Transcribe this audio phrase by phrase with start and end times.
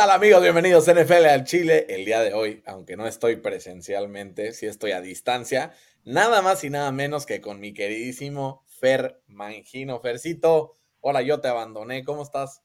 [0.00, 0.40] ¿Qué tal amigos?
[0.40, 1.84] Bienvenidos a NFL al Chile.
[1.90, 5.74] El día de hoy, aunque no estoy presencialmente, sí estoy a distancia,
[6.04, 10.00] nada más y nada menos que con mi queridísimo Fer Mangino.
[10.00, 12.62] Fercito, hola, yo te abandoné, ¿cómo estás?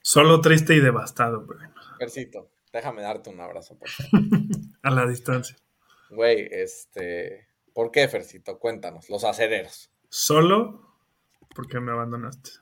[0.00, 1.58] Solo triste y devastado, güey.
[1.98, 4.26] Fercito, déjame darte un abrazo, por favor.
[4.82, 5.54] a la distancia.
[6.08, 8.58] Güey, este, ¿por qué, Fercito?
[8.58, 9.92] Cuéntanos, los acereros.
[10.08, 10.96] Solo
[11.54, 12.52] porque me abandonaste.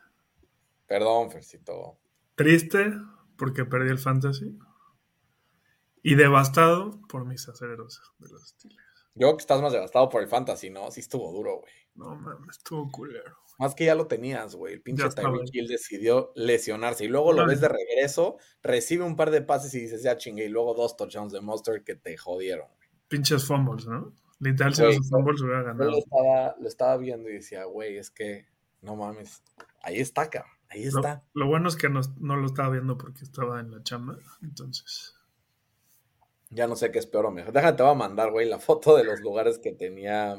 [0.88, 2.00] Perdón, Fercito.
[2.34, 2.90] Triste
[3.38, 4.58] porque perdí el fantasy.
[6.02, 8.82] Y devastado por mis acereros de los Steelers.
[9.14, 10.90] Yo creo que estás más devastado por el fantasy, ¿no?
[10.90, 11.72] Sí estuvo duro, güey.
[11.94, 13.36] No, mames, estuvo culero.
[13.58, 14.74] Más que ya lo tenías, güey.
[14.74, 17.04] El pinche Tyreek Hill decidió lesionarse.
[17.04, 20.44] Y luego lo ves de regreso, recibe un par de pases y dices, ya chingue.
[20.44, 22.88] Y luego dos touchdowns de Monster que te jodieron, güey.
[23.08, 24.14] Pinches fumbles, ¿no?
[24.38, 25.84] Literal, si los fumbles hubiera ganado.
[25.84, 28.46] Yo lo estaba, lo estaba viendo y decía, güey, es que
[28.82, 29.42] no mames.
[29.82, 30.52] Ahí está, cabrón.
[30.70, 31.24] Ahí está.
[31.32, 35.14] Lo, bueno es que no, lo estaba viendo porque estaba en la chamba, entonces.
[36.50, 37.52] Ya no sé qué es peor o mejor.
[37.52, 40.36] Déjate, te voy a mandar, güey, la foto de los lugares que tenía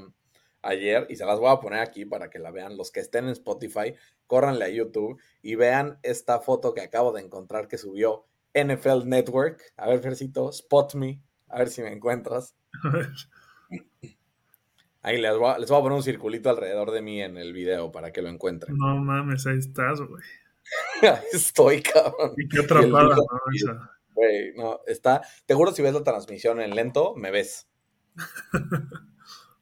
[0.61, 2.77] ayer y se las voy a poner aquí para que la vean.
[2.77, 3.95] Los que estén en Spotify,
[4.27, 9.61] córranle a YouTube y vean esta foto que acabo de encontrar que subió NFL Network.
[9.77, 12.55] A ver, Fercito, spot me, a ver si me encuentras.
[12.83, 13.09] A ver.
[15.01, 17.53] Ahí les voy, a, les voy, a, poner un circulito alrededor de mí en el
[17.53, 18.75] video para que lo encuentren.
[18.77, 20.23] No mames, ahí estás, güey.
[21.01, 22.33] ahí estoy, cabrón.
[22.37, 23.89] Y qué atrapada, ¿no?
[24.13, 25.21] Güey, no, está.
[25.45, 27.69] Te juro, si ves la transmisión en lento, me ves.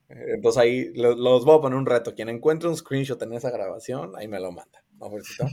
[0.09, 2.15] Entonces ahí los, voy a poner un reto.
[2.15, 5.45] Quien encuentre un screenshot en esa grabación, ahí me lo manda, ¿no, Fercito?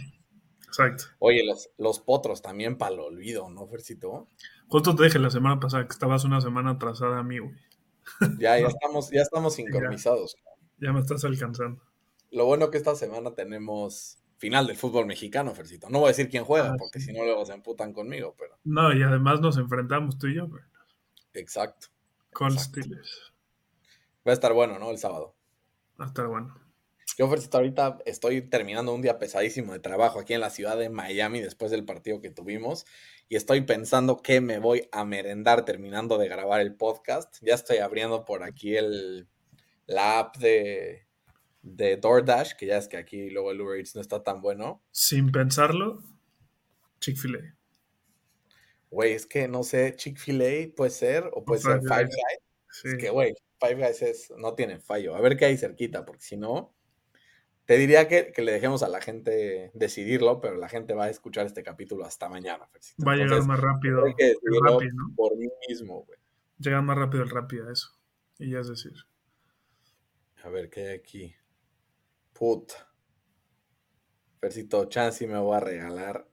[0.66, 1.05] Exacto.
[1.18, 4.28] Oye, los, los potros también para el olvido, ¿no, Fercito?
[4.68, 7.55] Justo te dije la semana pasada que estabas una semana atrasada a mí, güey.
[8.38, 10.36] Ya, ya estamos, ya estamos sincronizados.
[10.78, 11.82] Ya, me estás alcanzando.
[12.30, 15.88] Lo bueno que esta semana tenemos final del fútbol mexicano, Fercito.
[15.88, 18.58] No voy a decir quién juega, ah, porque si no luego se emputan conmigo, pero.
[18.64, 20.62] No, y además nos enfrentamos tú y yo, güey.
[21.32, 21.88] Exacto.
[22.32, 23.32] Con Steelers.
[24.26, 24.90] Va a estar bueno, ¿no?
[24.90, 25.34] El sábado.
[26.00, 26.64] Va a estar bueno.
[27.17, 30.91] Yo, Fercito, ahorita estoy terminando un día pesadísimo de trabajo aquí en la ciudad de
[30.91, 32.86] Miami después del partido que tuvimos
[33.29, 37.36] y estoy pensando que me voy a merendar terminando de grabar el podcast.
[37.41, 39.29] Ya estoy abriendo por aquí el,
[39.86, 41.07] la app de,
[41.63, 44.83] de DoorDash, que ya es que aquí luego el Uber Eats no está tan bueno.
[44.91, 46.02] Sin pensarlo,
[47.01, 47.57] Chick-fil-A.
[48.91, 52.85] Güey, es que no sé, Chick-fil-A puede ser o puede ser Five Guys.
[52.85, 55.14] Es que, güey, Five Guys es, no tiene fallo.
[55.14, 56.73] A ver qué hay cerquita, porque si no,
[57.67, 61.47] te diría que, le dejemos a la gente decidirlo, pero la gente va a escuchar
[61.47, 62.69] este capítulo hasta mañana.
[63.07, 64.05] Va a llegar más rápido.
[64.05, 64.79] Hay que decidirlo
[65.17, 66.19] por mí mismo, güey.
[66.58, 67.89] Llega más rápido el rápido, eso.
[68.39, 68.92] Y ya es decir.
[70.42, 71.35] A ver, ¿qué hay aquí?
[72.33, 72.75] Puta.
[74.41, 76.29] Fercito, chance me voy a regalar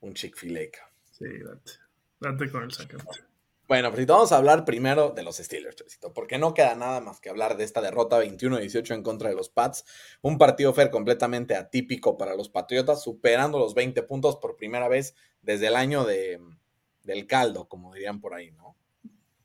[0.00, 0.70] un Chick-fil-A.
[1.10, 1.72] Sí, date.
[2.20, 3.33] Date con el sacate.
[3.74, 7.28] Bueno, pues vamos a hablar primero de los Steelers, porque no queda nada más que
[7.28, 9.84] hablar de esta derrota 21-18 en contra de los Pats.
[10.22, 15.16] Un partido fair completamente atípico para los Patriotas, superando los 20 puntos por primera vez
[15.42, 16.40] desde el año de,
[17.02, 18.76] del caldo, como dirían por ahí, ¿no?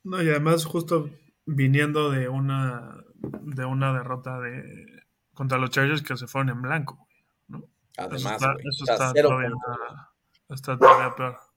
[0.04, 1.10] No, y además justo
[1.44, 5.02] viniendo de una, de una derrota de,
[5.34, 7.08] contra los Chargers que se fueron en blanco,
[7.48, 7.64] ¿no?
[7.96, 9.50] Además, eso está, todavía,
[10.48, 11.49] está todavía peor.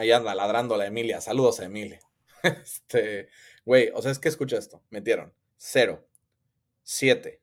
[0.00, 1.20] Ahí anda ladrando la Emilia.
[1.20, 2.00] Saludos a Emilia.
[2.42, 3.28] Este,
[3.66, 4.82] güey, o sea, es que escucha esto.
[4.88, 6.08] Metieron 0,
[6.82, 7.42] 7,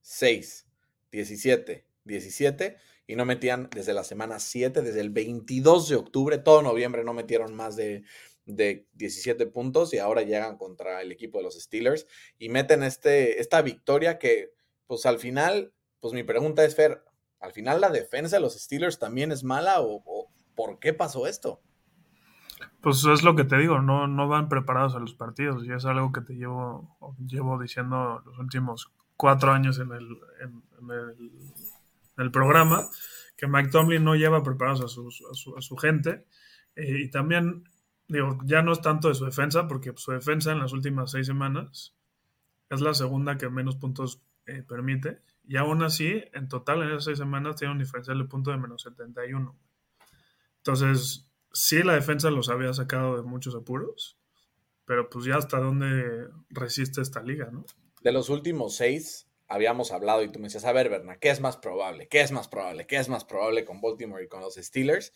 [0.00, 0.66] 6,
[1.12, 6.62] 17, 17 y no metían desde la semana 7, desde el 22 de octubre, todo
[6.62, 8.02] noviembre no metieron más de,
[8.44, 12.08] de 17 puntos y ahora llegan contra el equipo de los Steelers
[12.40, 14.52] y meten este, esta victoria que,
[14.88, 17.04] pues al final, pues mi pregunta es, Fer,
[17.38, 21.28] ¿al final la defensa de los Steelers también es mala o, o por qué pasó
[21.28, 21.62] esto?
[22.80, 25.84] Pues es lo que te digo, no, no van preparados a los partidos y es
[25.84, 26.96] algo que te llevo,
[27.26, 30.08] llevo diciendo los últimos cuatro años en el,
[30.40, 30.62] en,
[32.18, 32.88] el, programa,
[33.36, 35.08] que Mike Tomlin no lleva preparados a su,
[35.56, 36.26] a su, gente
[36.76, 37.64] eh, y también,
[38.08, 41.26] digo, ya no es tanto de su defensa, porque su defensa en las últimas seis
[41.26, 41.94] semanas
[42.70, 47.04] es la segunda que menos puntos eh, permite y aún así, en total en esas
[47.04, 49.54] seis semanas tiene un diferencial de punto de menos 71.
[50.58, 54.18] Entonces, sí la defensa los había sacado de muchos apuros,
[54.84, 57.64] pero pues ya hasta dónde resiste esta liga, ¿no?
[58.02, 61.40] De los últimos seis habíamos hablado y tú me decías, a ver, Berna, ¿qué es
[61.40, 62.08] más probable?
[62.08, 62.86] ¿Qué es más probable?
[62.86, 65.12] ¿Qué es más probable con Baltimore y con los Steelers?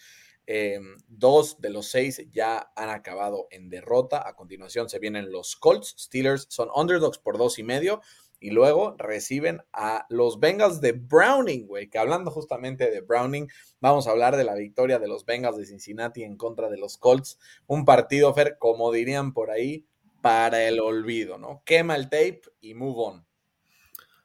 [0.47, 4.27] Em, dos de los seis ya han acabado en derrota.
[4.27, 5.95] A continuación se vienen los Colts.
[5.99, 8.01] Steelers son underdogs por dos y medio.
[8.41, 11.89] Y luego reciben a los Bengals de Browning, güey.
[11.91, 13.49] Que hablando justamente de Browning,
[13.81, 16.99] vamos a hablar de la victoria de los Bengals de Cincinnati en contra de los
[16.99, 17.39] Colts.
[17.67, 19.87] Un partido, Fer, como dirían por ahí,
[20.21, 21.63] para el olvido, ¿no?
[21.65, 23.27] Quema el tape y move on.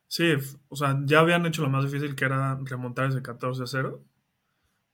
[0.07, 0.33] Sí,
[0.69, 4.03] o sea, ya habían hecho lo más difícil que era remontar ese 14 a 0.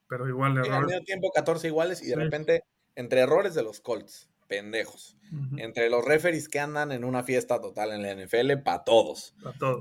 [0.08, 0.72] Pero igual errores.
[0.72, 2.64] Al medio tiempo 14 iguales y de repente,
[2.96, 5.16] entre errores de los Colts, pendejos.
[5.58, 9.36] Entre los referees que andan en una fiesta total en la NFL, para todos.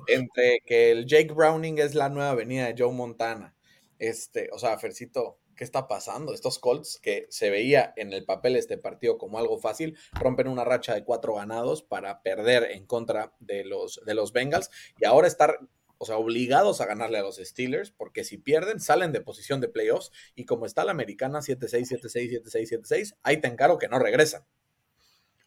[0.07, 3.57] Entre que el Jake Browning es la nueva avenida de Joe Montana.
[3.99, 6.35] Este, o sea, Fercito, ¿qué está pasando?
[6.35, 10.65] Estos Colts que se veía en el papel este partido como algo fácil, rompen una
[10.65, 14.71] racha de cuatro ganados para perder en contra de los, de los Bengals
[15.01, 15.59] y ahora estar
[15.99, 19.69] o sea, obligados a ganarle a los Steelers, porque si pierden, salen de posición de
[19.69, 23.99] playoffs, y como está la americana 7-6, 7-6, 7-6, 7-6, ahí te encargo que no
[23.99, 24.45] regresan.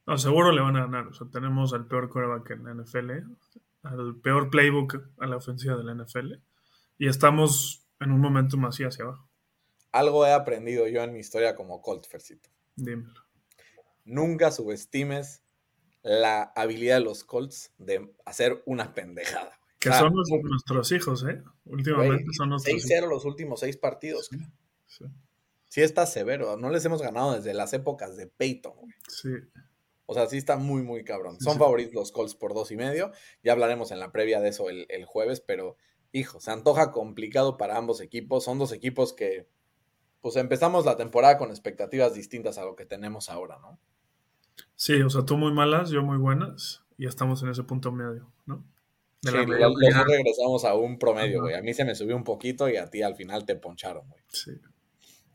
[0.05, 1.07] No, seguro le van a ganar.
[1.07, 3.11] O sea, tenemos al peor quarterback en la NFL,
[3.83, 6.33] al peor playbook a la ofensiva de la NFL,
[6.97, 9.27] y estamos en un momento más hacia abajo.
[9.91, 12.49] Algo he aprendido yo en mi historia como Colt, Fercito.
[12.75, 13.21] Dímelo.
[14.05, 15.43] Nunca subestimes
[16.01, 19.59] la habilidad de los Colts de hacer una pendejada.
[19.79, 21.41] Que son nuestros hijos, ¿eh?
[21.65, 24.29] Últimamente son nuestros 6-0 los últimos seis partidos.
[24.87, 25.05] Sí,
[25.67, 25.81] sí.
[25.81, 26.55] está severo.
[26.55, 28.93] No les hemos ganado desde las épocas de Peyton, güey.
[29.07, 29.29] Sí.
[30.11, 31.39] O sea, sí está muy, muy cabrón.
[31.39, 33.13] Son favoritos los Colts por dos y medio.
[33.45, 35.77] Ya hablaremos en la previa de eso el, jueves, pero,
[36.11, 38.43] hijo, se antoja complicado para ambos equipos.
[38.43, 39.47] Son dos equipos que,
[40.19, 43.79] pues empezamos la temporada con expectativas distintas a lo que tenemos ahora, ¿no?
[44.75, 48.33] Sí, o sea, tú muy malas, yo muy buenas, y estamos en ese punto medio,
[48.45, 48.65] ¿no?
[49.21, 51.55] sí, los, dos regresamos a un promedio, güey.
[51.55, 54.21] A mí se me subió un poquito y a ti al final te poncharon, güey.
[54.27, 54.51] Sí.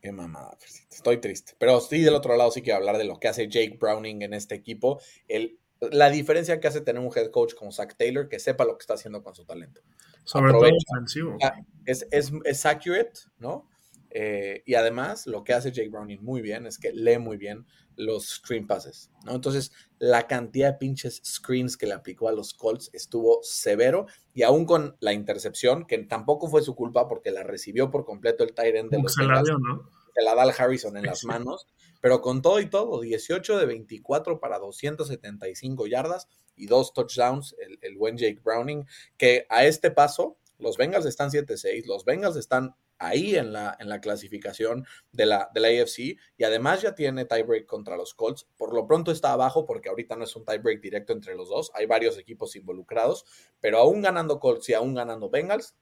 [0.06, 0.56] Qué mamada,
[0.88, 1.54] estoy triste.
[1.58, 4.34] Pero sí, del otro lado sí quiero hablar de lo que hace Jake Browning en
[4.34, 5.00] este equipo.
[5.26, 8.78] El, la diferencia que hace tener un head coach como Zach Taylor que sepa lo
[8.78, 9.80] que está haciendo con su talento.
[10.22, 11.36] Sobre todo ofensivo.
[11.84, 13.68] Es, es, es accurate, ¿no?
[14.10, 17.66] Eh, y además, lo que hace Jake Browning muy bien es que lee muy bien
[17.96, 19.34] los screen passes, ¿no?
[19.34, 24.44] Entonces, la cantidad de pinches screens que le aplicó a los Colts estuvo severo y
[24.44, 28.54] aún con la intercepción, que tampoco fue su culpa porque la recibió por completo el
[28.54, 29.90] tight end de los ¿no?
[30.16, 31.66] Se la da al Harrison en las manos,
[32.00, 37.78] pero con todo y todo, 18 de 24 para 275 yardas y dos touchdowns, el,
[37.82, 38.86] el buen Jake Browning,
[39.18, 43.90] que a este paso, los Bengals están 7-6, los Bengals están ahí en la, en
[43.90, 48.46] la clasificación de la, de la AFC y además ya tiene tiebreak contra los Colts.
[48.56, 51.70] Por lo pronto está abajo porque ahorita no es un tiebreak directo entre los dos,
[51.74, 53.26] hay varios equipos involucrados,
[53.60, 55.74] pero aún ganando Colts y aún ganando Bengals,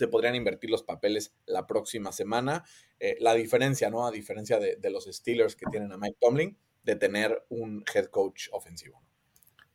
[0.00, 2.64] se podrían invertir los papeles la próxima semana.
[2.98, 4.06] Eh, la diferencia, ¿no?
[4.06, 8.06] A diferencia de, de, los Steelers que tienen a Mike Tomlin, de tener un head
[8.06, 9.02] coach ofensivo.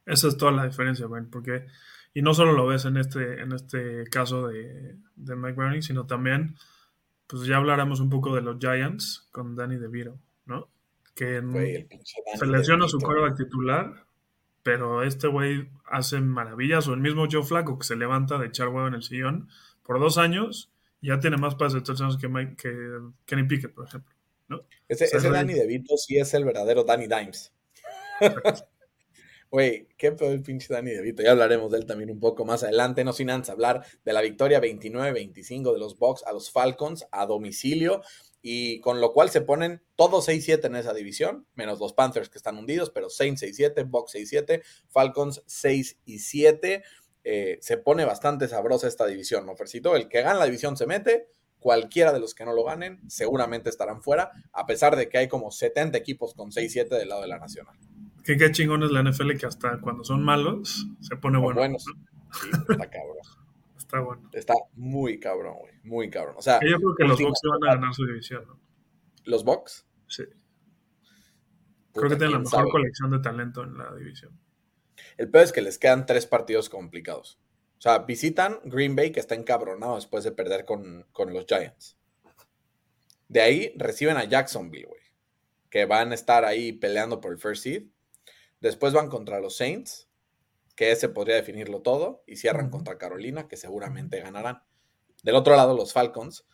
[0.07, 1.68] Esa es toda la diferencia, Ben, porque,
[2.16, 6.07] y no solo lo ves en este, en este caso de, de Mike Browning, sino
[6.07, 6.56] también
[7.27, 10.69] pues ya hablaremos un poco de los Giants con Danny DeVito, ¿no?
[11.16, 11.42] Que
[12.36, 14.07] se lesiona su quarterback titular,
[14.63, 18.69] pero este güey hace maravillas, o el mismo Joe Flaco que se levanta de echar
[18.69, 19.48] huevo en el sillón
[19.86, 22.27] por dos años y ya tiene más pases de touchdowns que,
[22.58, 24.13] que Kenny Pickett, por ejemplo.
[24.48, 24.62] ¿no?
[24.88, 27.54] Ese, ese Danny DeVito sí es el verdadero Danny Dimes.
[29.51, 31.24] Güey, qué peor el pinche Danny DeVito.
[31.24, 34.22] Ya hablaremos de él también un poco más adelante, no sin antes hablar de la
[34.22, 38.01] victoria 29-25 de los Bucks a los Falcons a domicilio
[38.42, 42.38] y con lo cual se ponen todos 6-7 en esa división, menos los Panthers que
[42.38, 46.84] están hundidos, pero Saints 6-7, Bucks 6-7, Falcons 6 7.
[47.27, 49.96] Eh, se pone bastante sabrosa esta división, ¿no, Fercito?
[49.96, 51.27] El que gana la división se mete,
[51.58, 55.27] cualquiera de los que no lo ganen seguramente estarán fuera, a pesar de que hay
[55.27, 57.75] como 70 equipos con 6-7 del lado de la Nacional.
[58.24, 61.62] Que qué chingón es la NFL que hasta cuando son malos se pone bueno.
[61.62, 61.84] Buenos.
[61.84, 63.17] Sí, está cabrón.
[63.77, 64.29] está bueno.
[64.32, 65.74] Está muy cabrón, güey.
[65.84, 66.36] Muy cabrón.
[66.38, 68.60] O sea, yo creo que los Bucks van a ganar su división, ¿no?
[69.24, 69.88] ¿Los Bucks?
[70.08, 70.25] Sí.
[71.91, 74.39] creo que tienen la mejor colección de talento en la división.
[75.18, 77.40] El peor es que les quedan tres partidos complicados.
[77.78, 81.98] O sea, visitan Green Bay, que está encabronado después de perder con, con los Giants.
[83.28, 85.02] De ahí reciben a Jacksonville, güey.
[85.70, 87.84] Que van a estar ahí peleando por el first seed.
[88.62, 90.10] Después van contra los Saints,
[90.75, 94.64] que ese podría definirlo todo, y cierran contra Carolina, que seguramente ganarán.
[95.24, 96.46] Del otro lado, los Falcons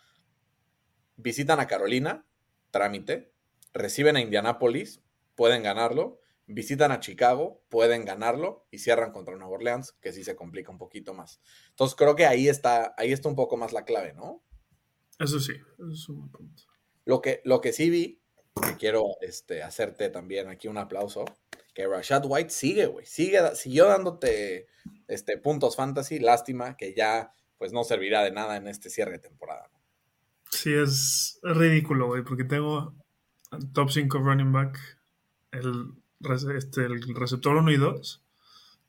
[1.18, 2.26] visitan a Carolina,
[2.72, 3.34] trámite,
[3.74, 5.02] reciben a Indianapolis,
[5.36, 6.21] pueden ganarlo,
[6.52, 10.78] visitan a Chicago, pueden ganarlo y cierran contra Nueva Orleans, que sí se complica un
[10.78, 11.42] poquito más.
[11.70, 14.44] Entonces creo que ahí está, ahí está un poco más la clave, ¿no?
[15.20, 16.64] Eso sí, eso es un punto.
[17.06, 18.22] Lo que, lo que sí vi,
[18.66, 21.26] que quiero este, hacerte también aquí un aplauso,
[21.74, 23.06] que Rashad White sigue, güey.
[23.06, 24.68] Sigue, siguió dándote
[25.08, 29.20] este, puntos fantasy, lástima que ya pues no servirá de nada en este cierre de
[29.20, 29.70] temporada.
[30.50, 32.96] Sí, es ridículo, güey, porque tengo
[33.74, 34.78] top 5 running back,
[35.52, 36.01] el,
[36.56, 38.24] este, el receptor 1 y 2,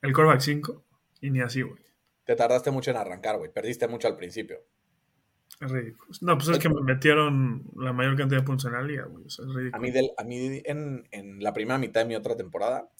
[0.03, 0.85] el quarterback 5,
[1.21, 1.83] y ni así, güey.
[2.25, 3.53] Te tardaste mucho en arrancar, güey.
[3.53, 4.59] Perdiste mucho al principio.
[5.61, 6.11] Es ridículo.
[6.21, 9.25] No, pues es que me metieron la mayor cantidad de puntos en la liga, güey.
[9.27, 9.77] O sea, es ridículo.
[9.77, 12.91] A mí, del, a mí en, en, la primera mitad de mi otra temporada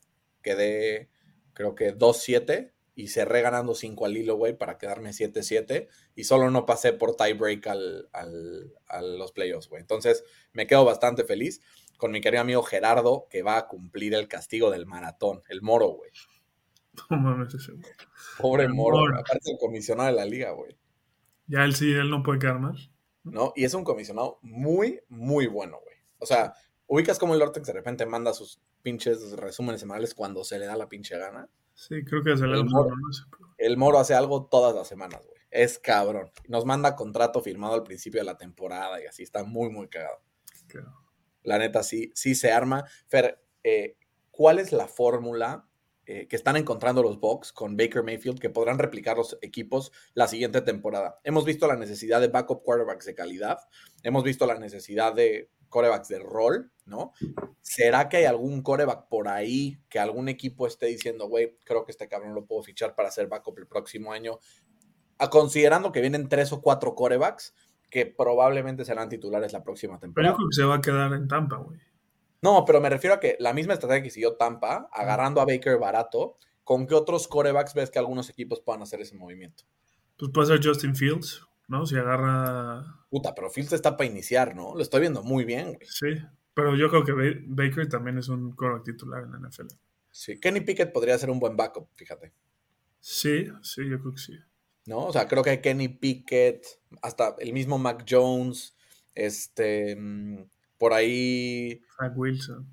[0.43, 1.09] quedé,
[1.55, 6.51] creo que 2-7 y cerré ganando 5 al hilo, güey, para quedarme 7-7 y solo
[6.51, 9.81] no pasé por tiebreak al, al, a los playoffs, güey.
[9.81, 11.63] Entonces me quedo bastante feliz
[12.03, 15.87] con mi querido amigo Gerardo, que va a cumplir el castigo del maratón, el moro,
[15.87, 16.11] güey.
[17.09, 17.75] No mames, ese.
[18.39, 19.21] Pobre moro, moro.
[19.21, 20.77] aparte el comisionado de la liga, güey.
[21.47, 22.91] Ya él sí, él no puede quedar más.
[23.23, 25.95] No, y es un comisionado muy, muy bueno, güey.
[26.19, 26.55] O sea,
[26.89, 30.75] ubicas como el Ortex de repente manda sus pinches resúmenes semanales cuando se le da
[30.75, 31.49] la pinche gana.
[31.73, 32.97] Sí, creo que se le da el moro,
[33.59, 35.41] el moro hace algo todas las semanas, güey.
[35.53, 36.33] Es cabrón.
[36.49, 40.21] Nos manda contrato firmado al principio de la temporada y así está muy, muy cagado.
[40.67, 41.02] Claro.
[41.43, 42.85] La neta, sí, sí se arma.
[43.07, 43.97] Fer, eh,
[44.31, 45.67] ¿cuál es la fórmula
[46.05, 50.27] eh, que están encontrando los Bucks con Baker Mayfield que podrán replicar los equipos la
[50.27, 51.21] siguiente temporada.
[51.23, 53.59] Hemos visto la necesidad de backup quarterbacks de calidad,
[54.03, 57.13] hemos visto la necesidad de quarterbacks de rol, ¿no?
[57.61, 61.93] ¿Será que hay algún quarterback por ahí que algún equipo esté diciendo, güey, creo que
[61.93, 64.41] este cabrón lo puedo fichar para hacer backup el próximo año?
[65.19, 67.55] A, considerando que vienen tres o cuatro quarterbacks
[67.93, 70.15] que probablemente serán titulares la próxima temporada.
[70.15, 71.79] Pero yo creo que se va a quedar en Tampa, güey.
[72.41, 75.79] No, pero me refiero a que la misma estrategia que siguió Tampa, agarrando a Baker
[75.79, 79.65] barato, ¿con qué otros corebacks ves que algunos equipos puedan hacer ese movimiento?
[80.17, 81.85] Pues puede ser Justin Fields, ¿no?
[81.85, 82.83] Si agarra.
[83.11, 84.75] Puta, pero Fields está para iniciar, ¿no?
[84.75, 85.87] Lo estoy viendo muy bien, güey.
[85.87, 86.17] Sí,
[86.55, 87.13] pero yo creo que
[87.47, 89.67] Baker también es un coreback titular en la NFL.
[90.11, 92.33] Sí, Kenny Pickett podría ser un buen backup, fíjate.
[93.01, 94.39] Sí, sí, yo creo que sí.
[94.87, 95.07] ¿No?
[95.07, 96.67] O sea, creo que Kenny Pickett,
[97.03, 98.77] hasta el mismo Mac Jones,
[99.15, 99.97] este.
[99.97, 100.45] Mm,
[100.79, 101.81] por ahí.
[101.99, 102.67] Zach Wilson.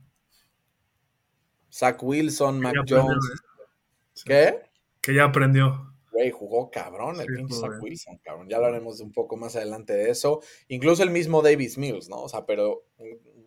[1.71, 3.23] Zach Wilson, Mac Jones.
[3.29, 4.23] ¿eh?
[4.25, 4.69] ¿Qué?
[5.01, 5.93] Que ya aprendió.
[6.11, 8.49] Güey, jugó cabrón el pinche Zach Wilson, cabrón.
[8.49, 10.41] Ya hablaremos un poco más adelante de eso.
[10.67, 12.23] Incluso el mismo Davis Mills, ¿no?
[12.23, 12.85] O sea, pero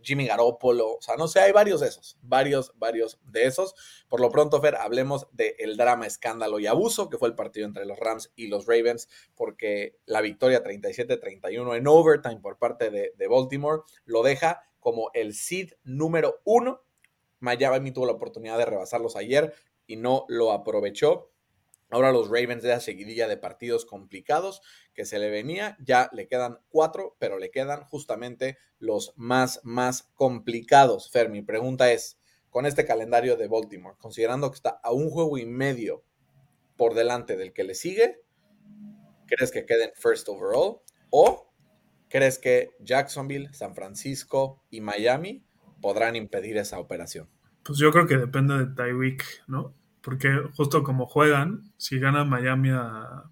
[0.03, 3.75] Jimmy Garoppolo, o sea, no sé, hay varios de esos, varios, varios de esos.
[4.09, 7.87] Por lo pronto, Fer, hablemos del drama, escándalo y abuso que fue el partido entre
[7.87, 13.83] los Rams y los Ravens, porque la victoria 37-31 en overtime por parte de, Baltimore
[14.05, 16.83] lo deja como el seed número uno.
[17.41, 19.55] Miami tuvo la oportunidad de rebasarlos ayer
[19.87, 21.32] y no lo aprovechó.
[21.93, 24.63] Ahora los Ravens de la seguidilla de partidos complicados
[24.95, 30.11] que se le venía, ya le quedan cuatro, pero le quedan justamente los más, más
[30.15, 31.11] complicados.
[31.11, 32.19] Fer, mi pregunta es,
[32.49, 36.03] con este calendario de Baltimore, considerando que está a un juego y medio
[36.79, 38.23] por delante del que le sigue,
[39.27, 40.81] ¿crees que queden first overall?
[41.11, 41.53] ¿O
[42.09, 45.45] crees que Jacksonville, San Francisco y Miami
[45.83, 47.29] podrán impedir esa operación?
[47.63, 49.75] Pues yo creo que depende de Tyweek, ¿no?
[50.03, 53.31] Porque justo como juegan, si gana Miami a,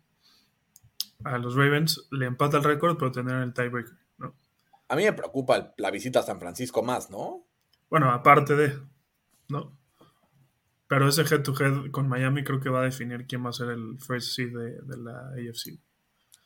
[1.24, 4.34] a los Ravens, le empata el récord, pero tendrán el tiebreaker, ¿no?
[4.88, 7.44] A mí me preocupa la visita a San Francisco más, ¿no?
[7.88, 8.78] Bueno, aparte de,
[9.48, 9.76] ¿no?
[10.86, 13.52] Pero ese head to head con Miami creo que va a definir quién va a
[13.52, 15.78] ser el first seed de, de la AFC.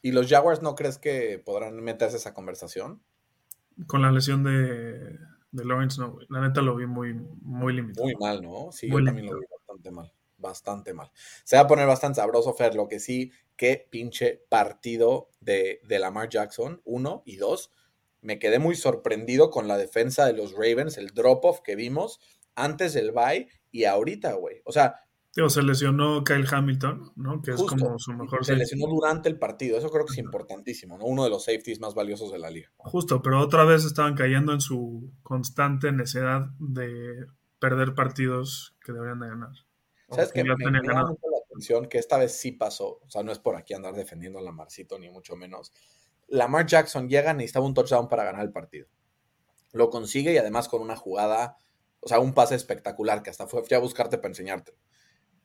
[0.03, 3.03] ¿Y los Jaguars no crees que podrán meterse esa conversación?
[3.87, 5.19] Con la lesión de,
[5.51, 8.05] de Lawrence, no, La neta lo vi muy, muy limitado.
[8.05, 8.71] Muy mal, ¿no?
[8.71, 9.47] Sí, yo también lo vi
[9.85, 10.13] bastante mal.
[10.37, 11.11] Bastante mal.
[11.45, 12.75] Se va a poner bastante sabroso, Fer.
[12.75, 17.73] Lo que sí, qué pinche partido de, de Lamar Jackson, uno y dos.
[18.21, 22.21] Me quedé muy sorprendido con la defensa de los Ravens, el drop-off que vimos
[22.55, 24.63] antes del bye y ahorita, güey.
[24.65, 25.05] O sea,
[25.49, 27.43] se lesionó Kyle Hamilton, ¿no?
[27.43, 30.97] Que es como su mejor Se lesionó durante el partido, eso creo que es importantísimo,
[30.97, 31.05] ¿no?
[31.05, 32.71] Uno de los safeties más valiosos de la liga.
[32.77, 37.27] Justo, pero otra vez estaban cayendo en su constante necesidad de
[37.59, 39.51] perder partidos que deberían de ganar.
[40.11, 40.45] ¿Sabes qué?
[40.45, 43.57] Me, me mucho la atención que esta vez sí pasó, o sea, no es por
[43.57, 45.73] aquí andar defendiendo a Lamarcito, ni mucho menos.
[46.29, 48.89] Lamar Jackson llega, necesitaba un touchdown para ganar el partido.
[49.73, 51.57] Lo consigue y además con una jugada,
[52.01, 54.77] o sea, un pase espectacular que hasta fue, fui a buscarte para enseñarte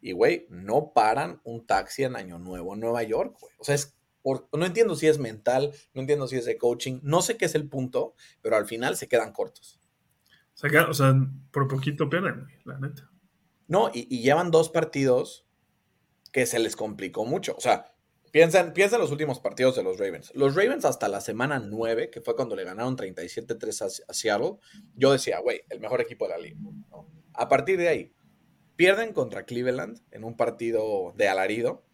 [0.01, 3.53] y, güey, no paran un taxi en Año Nuevo en Nueva York, güey.
[3.57, 3.95] O sea, es
[4.53, 7.55] no entiendo si es mental, no entiendo si es de coaching, no sé qué es
[7.55, 9.79] el punto, pero al final se quedan cortos.
[10.61, 11.15] O sea,
[11.51, 13.09] por poquito pierden, güey, la neta.
[13.69, 15.45] No, y, llevan dos partidos
[16.33, 17.55] que se les complicó mucho.
[17.55, 17.93] O sea,
[18.31, 20.31] piensen, piensen los últimos partidos de los Ravens.
[20.33, 24.53] Los Ravens hasta la semana 9, que fue cuando le ganaron 37-3 a, Seattle,
[24.95, 26.57] yo decía, güey, el mejor equipo de la liga.
[27.33, 28.13] A partir de ahí,
[28.75, 31.85] pierden contra Cleveland en un partido de alarido.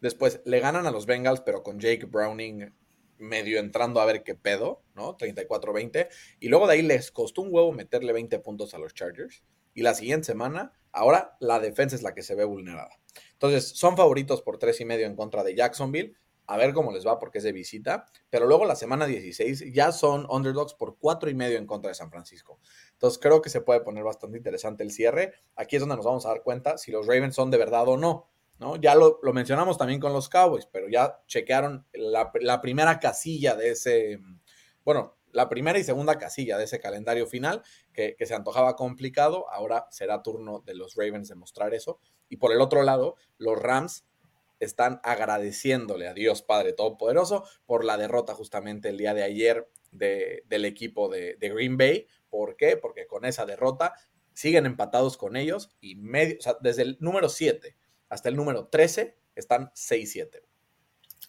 [0.00, 2.74] Después le ganan a los Bengals, pero con Jake Browning
[3.18, 5.16] medio entrando a ver qué pedo, ¿no?
[5.16, 6.08] 34-20.
[6.40, 9.44] Y luego de ahí les costó un huevo meterle 20 puntos a los Chargers.
[9.74, 12.90] Y la siguiente semana, ahora la defensa es la que se ve vulnerada.
[13.32, 16.14] Entonces, son favoritos por tres y medio en contra de Jacksonville.
[16.46, 18.06] A ver cómo les va porque es de visita.
[18.30, 21.94] Pero luego la semana 16 ya son underdogs por cuatro y medio en contra de
[21.94, 22.60] San Francisco.
[22.92, 25.34] Entonces creo que se puede poner bastante interesante el cierre.
[25.56, 27.96] Aquí es donde nos vamos a dar cuenta si los Ravens son de verdad o
[27.96, 28.28] no.
[28.58, 28.76] ¿no?
[28.76, 33.70] Ya lo, mencionamos también con los Cowboys, pero ya chequearon la, la primera casilla de
[33.70, 34.20] ese,
[34.84, 37.62] bueno, la primera y segunda casilla de ese calendario final,
[37.92, 39.50] que, se antojaba complicado.
[39.50, 41.98] Ahora será turno de los Ravens de mostrar eso.
[42.28, 44.06] Y por el otro lado, los Rams
[44.60, 50.64] están agradeciéndole a Dios Padre Todopoderoso por la derrota justamente el día de ayer del
[50.64, 52.06] equipo de, Green Bay.
[52.30, 52.76] ¿Por qué?
[52.76, 53.94] Porque con esa derrota
[54.32, 57.76] siguen empatados con ellos y medio, desde el número 7
[58.08, 60.42] hasta el número 13 están 6-7.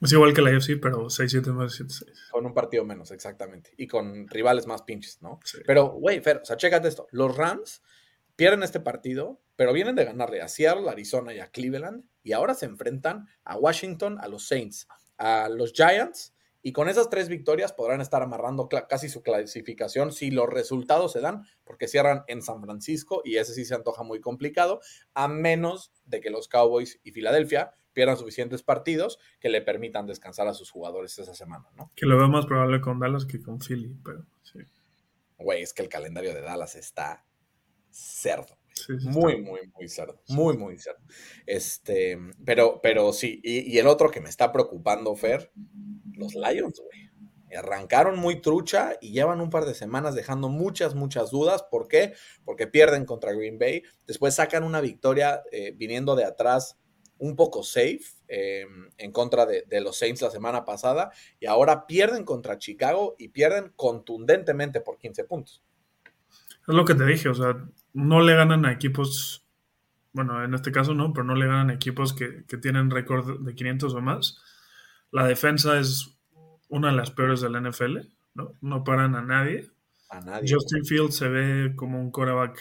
[0.03, 2.29] Es igual que la UFC, pero 6-7 más 7-6.
[2.29, 3.71] Con un partido menos, exactamente.
[3.77, 5.39] Y con rivales más pinches, ¿no?
[5.65, 7.07] Pero, güey, Fer, o sea, chécate esto.
[7.11, 7.81] Los Rams
[8.35, 12.03] pierden este partido, pero vienen de ganarle a Seattle, Arizona y a Cleveland.
[12.21, 16.33] Y ahora se enfrentan a Washington, a los Saints, a los Giants.
[16.61, 21.21] Y con esas tres victorias podrán estar amarrando casi su clasificación si los resultados se
[21.21, 24.79] dan, porque cierran en San Francisco y ese sí se antoja muy complicado,
[25.13, 30.47] a menos de que los Cowboys y Filadelfia pierdan suficientes partidos que le permitan descansar
[30.47, 31.91] a sus jugadores esa semana, ¿no?
[31.95, 34.59] Que lo veo más probable con Dallas que con Philly, pero sí.
[35.37, 37.25] Güey, es que el calendario de Dallas está
[37.89, 38.57] cerdo.
[39.03, 40.21] muy, muy, muy cerdo.
[40.29, 41.01] Muy, muy cerdo.
[41.45, 45.51] Este, pero, pero sí, y, el otro que me está preocupando, Fer,
[46.13, 47.13] los Lions, güey.
[47.55, 51.61] Arrancaron muy trucha y llevan un par de semanas dejando muchas, muchas dudas.
[51.61, 52.13] ¿Por qué?
[52.45, 53.83] Porque pierden contra Green Bay.
[54.07, 56.79] Después sacan una victoria eh, viniendo de atrás
[57.19, 62.25] un poco safe em, en contra de, los Saints la semana pasada y ahora pierden
[62.25, 65.63] contra Chicago y pierden contundentemente por 15 puntos.
[66.67, 67.57] Es lo que te dije, o sea,
[67.93, 69.45] no le ganan a equipos,
[70.13, 73.55] bueno, en este caso no, pero no le ganan a equipos que, tienen récord de
[73.55, 74.39] 500 o más.
[75.11, 76.17] La defensa es
[76.69, 77.99] una de las peores del NFL,
[78.33, 78.53] ¿no?
[78.61, 79.69] No paran a nadie.
[80.09, 80.53] A nadie.
[80.53, 82.59] Justin Fields se ve como un quarterback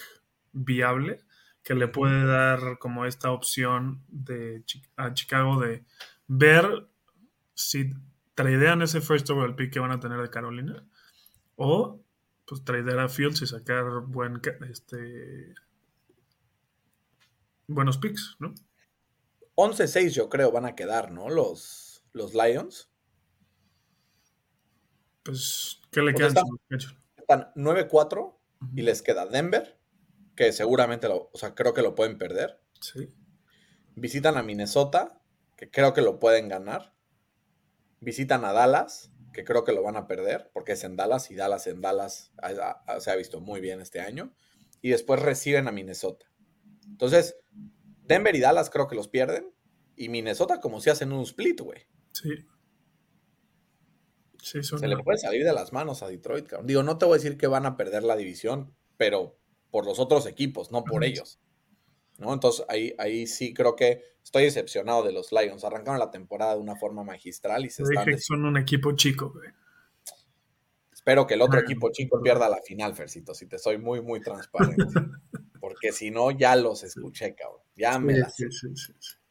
[0.52, 1.20] viable
[1.62, 4.64] que le puede dar como esta opción de,
[4.96, 5.84] a Chicago de
[6.26, 6.88] ver
[7.54, 7.90] si
[8.34, 10.84] tradean ese first overall pick que van a tener de Carolina
[11.56, 12.00] o
[12.46, 15.54] pues tradear a Fields y sacar buen este
[17.68, 18.54] buenos picks, ¿no?
[19.54, 21.28] 11-6 yo creo van a quedar, ¿no?
[21.28, 22.90] Los, los Lions.
[25.22, 26.34] Pues, ¿qué le quedan?
[26.68, 28.34] Están, 9-4
[28.74, 29.78] y les queda Denver,
[30.34, 32.60] que seguramente, lo, o sea, creo que lo pueden perder.
[32.80, 33.08] Sí.
[33.94, 35.20] Visitan a Minnesota,
[35.56, 36.94] que creo que lo pueden ganar.
[38.00, 41.34] Visitan a Dallas, que creo que lo van a perder, porque es en Dallas y
[41.34, 42.32] Dallas en Dallas
[42.98, 44.34] se ha visto muy bien este año.
[44.80, 46.26] Y después reciben a Minnesota.
[46.88, 47.36] Entonces,
[48.02, 49.54] Denver y Dallas creo que los pierden.
[49.94, 51.86] Y Minnesota como si hacen un split, güey.
[52.12, 52.30] Sí.
[54.42, 56.66] sí Se le puede salir de las manos a Detroit, cabrón.
[56.66, 59.38] Digo, no te voy a decir que van a perder la división, pero
[59.72, 61.40] por los otros equipos, no por ellos.
[62.18, 62.32] ¿no?
[62.32, 65.64] Entonces ahí, ahí sí creo que estoy decepcionado de los Lions.
[65.64, 68.04] Arrancaron la temporada de una forma magistral y se están.
[68.04, 69.48] Dije son un equipo chico, güey.
[70.92, 74.20] Espero que el otro equipo chico pierda la final, Fercito, si te soy muy, muy
[74.20, 74.84] transparente.
[75.60, 77.62] Porque si no, ya los escuché, cabrón.
[77.74, 78.36] Ya me las.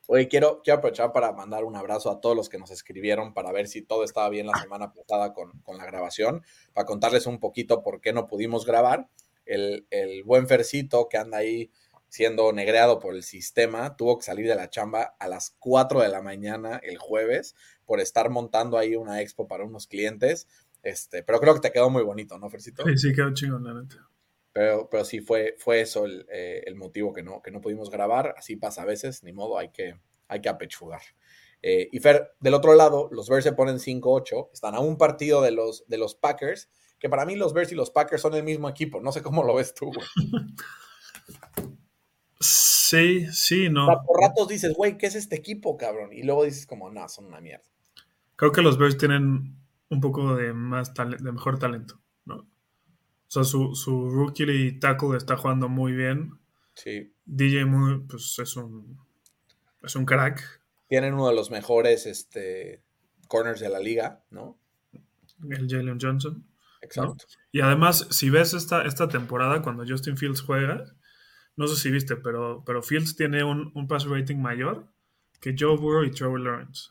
[0.07, 3.53] Oye, quiero, quiero aprovechar para mandar un abrazo a todos los que nos escribieron para
[3.53, 7.39] ver si todo estaba bien la semana pasada con, con la grabación, para contarles un
[7.39, 9.07] poquito por qué no pudimos grabar
[9.51, 11.71] el, buen Fercito que anda ahí
[12.07, 16.09] siendo negreado por el sistema, tuvo que salir de la chamba a las 4 de
[16.09, 20.47] la mañana el jueves por estar montando ahí una expo para unos clientes.
[20.83, 22.83] Este, pero creo que te quedó muy bonito, ¿no, Fercito?
[22.85, 24.09] Sí, sí, quedó chingón, la neta.
[24.51, 28.35] Pero, pero sí, fue, fue eso el, eh, motivo que no, que no pudimos grabar.
[28.37, 29.95] Así pasa a veces, ni modo, hay que,
[30.27, 31.01] hay que apechugar.
[31.61, 35.41] Eh, y Fer, del otro lado, los Bears se ponen 5-8, están a un partido
[35.41, 36.69] de los, de los Packers
[37.01, 39.01] que para mí los Bears y los Packers son el mismo equipo.
[39.01, 40.07] No sé cómo lo ves tú, güey.
[42.39, 43.87] Sí, sí, no.
[44.05, 46.13] por ratos dices, güey, ¿qué es este equipo, cabrón?
[46.13, 47.63] Y luego dices como, no, son una mierda.
[48.35, 49.55] Creo que los Bears tienen
[49.89, 52.35] un poco de más de mejor talento, ¿no?
[52.35, 52.47] O
[53.27, 56.39] sea, su, su rookie y tackle está jugando muy bien.
[56.75, 57.13] Sí.
[57.25, 58.99] DJ Moore, pues es un
[59.81, 60.61] es un crack.
[60.87, 62.83] Tienen uno de los mejores este,
[63.27, 64.57] corners de la liga, ¿no?
[65.49, 66.45] El Jalen Johnson.
[66.81, 67.25] Exacto.
[67.51, 70.83] Y además, si ves esta, esta temporada, cuando Justin Fields juega,
[71.55, 74.87] no sé si viste, pero, pero Fields tiene un, un pass rating mayor
[75.39, 76.89] que Joe Burrow y Trevor Lawrence.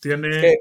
[0.00, 0.58] Tiene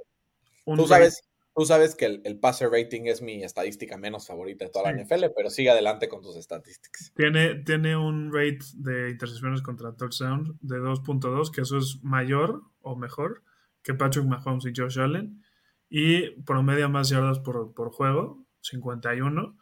[0.65, 1.21] un tú sabes,
[1.55, 5.01] tú sabes que el, el, passer rating es mi estadística menos favorita de toda la
[5.01, 7.11] NFL, pero sigue adelante con tus estadísticas.
[7.15, 12.95] Tiene, tiene un rate de intercepciones contra touchdown de 2.2, que eso es mayor o
[12.95, 13.43] mejor
[13.83, 15.41] que Patrick Mahomes y Josh Allen.
[15.89, 19.57] Y promedia más yardas por, por juego, 51.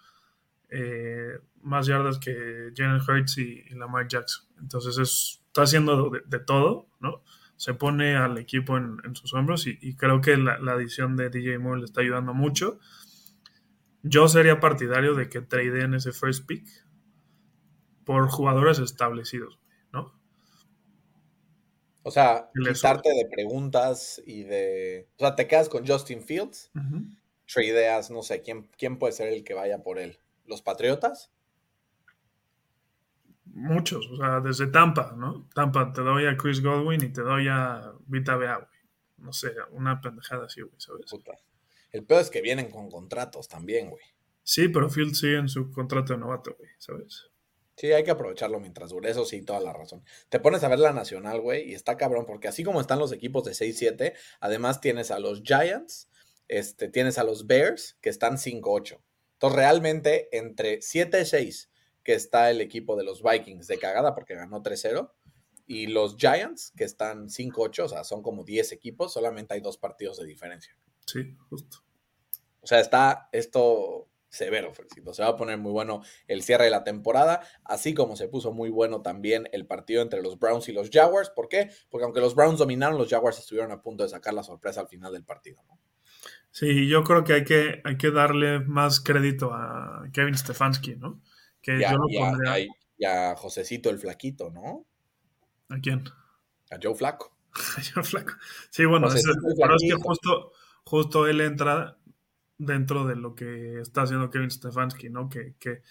[0.70, 4.46] Eh, más yardas que Jalen Hurts y, Lamar Jackson.
[4.60, 7.24] Entonces es, está haciendo de, de todo, ¿no?
[7.58, 11.80] se pone al equipo en, sus hombros y, creo que la, adición de DJ Moore
[11.80, 12.80] le está ayudando mucho.
[14.04, 16.66] Yo sería partidario de que tradeen ese first pick
[18.06, 19.60] por jugadores establecidos,
[19.92, 20.14] ¿no?
[22.04, 25.10] O sea, quitarte de preguntas y de...
[25.18, 26.72] O sea, te quedas con Justin Fields,
[27.52, 30.20] tradeas, no sé, ¿quién, ¿quién puede ser el que vaya por él?
[30.46, 31.32] ¿Los Patriotas?
[33.58, 35.50] muchos, o sea, desde Tampa, ¿no?
[35.54, 38.68] Tampa, te doy a Chris Godwin y te doy a Vita Bea, güey.
[39.18, 41.12] No sé, una pendejada así, güey, ¿sabes?
[41.92, 44.04] El peor es que vienen con contratos también, güey.
[44.44, 47.32] Sí, pero Field sigue en su contrato de novato, güey, ¿sabes?
[47.76, 49.10] Sí, hay que aprovecharlo mientras dure.
[49.10, 50.04] Eso sí, toda la razón.
[50.30, 53.12] Te pones a ver la nacional, güey, y está cabrón, porque así como están los
[53.12, 56.10] equipos de 6-7, además tienes a los Giants,
[56.48, 59.02] este, tienes a los Bears, que están 5-8.
[59.34, 61.70] Entonces, realmente, entre 7-6
[62.08, 65.12] que está el equipo de los Vikings de cagada porque ganó 3-0.
[65.66, 69.78] Y los Giants, que están 5-8, o sea, son como 10 equipos, solamente hay dos
[69.78, 70.74] partidos de diferencia.
[71.06, 71.80] Sí, justo.
[72.62, 75.14] O sea, está esto severo, Felicito.
[75.14, 78.54] Se va a poner muy bueno el cierre de la temporada, así como se puso
[78.54, 81.30] muy bueno también el partido entre los Browns y los Jaguars.
[81.30, 81.72] ¿Por qué?
[81.90, 84.88] Porque aunque los Browns dominaron, los Jaguars estuvieron a punto de sacar la sorpresa al
[84.88, 85.62] final del partido.
[85.68, 85.78] ¿no?
[86.52, 91.22] Sí, yo creo que hay, que hay que darle más crédito a Kevin Stefanski, ¿no?
[91.64, 91.98] ya,
[92.98, 94.86] ya, Josecito el Flaquito, ¿no?
[95.70, 96.04] ¿A quién?
[96.72, 97.38] A Joe Flaco.
[97.78, 98.34] a Joe Flaco.
[98.70, 99.24] Sí, bueno, es,
[99.60, 100.52] pero es que justo,
[100.84, 101.98] justo él entra
[102.58, 105.30] dentro de lo que está haciendo Kevin Stefanski, ¿no?
[105.30, 105.82] Que, que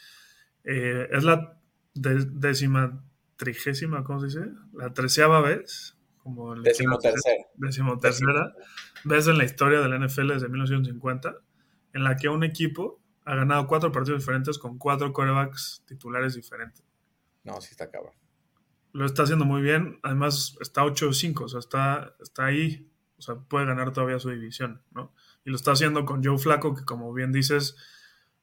[0.65, 1.61] eh, es la
[1.95, 3.05] décima,
[3.37, 4.51] trigésima, ¿cómo se dice?
[4.73, 5.96] La treceava vez.
[6.27, 7.45] Como el Décimo tercera.
[7.55, 8.53] Décimo tercera.
[9.05, 11.37] Vez en la historia del NFL desde 1950,
[11.93, 16.85] en la que un equipo ha ganado cuatro partidos diferentes con cuatro corebacks titulares diferentes.
[17.45, 18.15] No, sí está cabrón.
[18.91, 20.01] Lo está haciendo muy bien.
[20.03, 22.91] Además, está 8-5, o sea, está, está ahí.
[23.19, 25.15] O sea, puede ganar todavía su división, ¿no?
[25.45, 27.77] Y lo está haciendo con Joe Flaco, que como bien dices,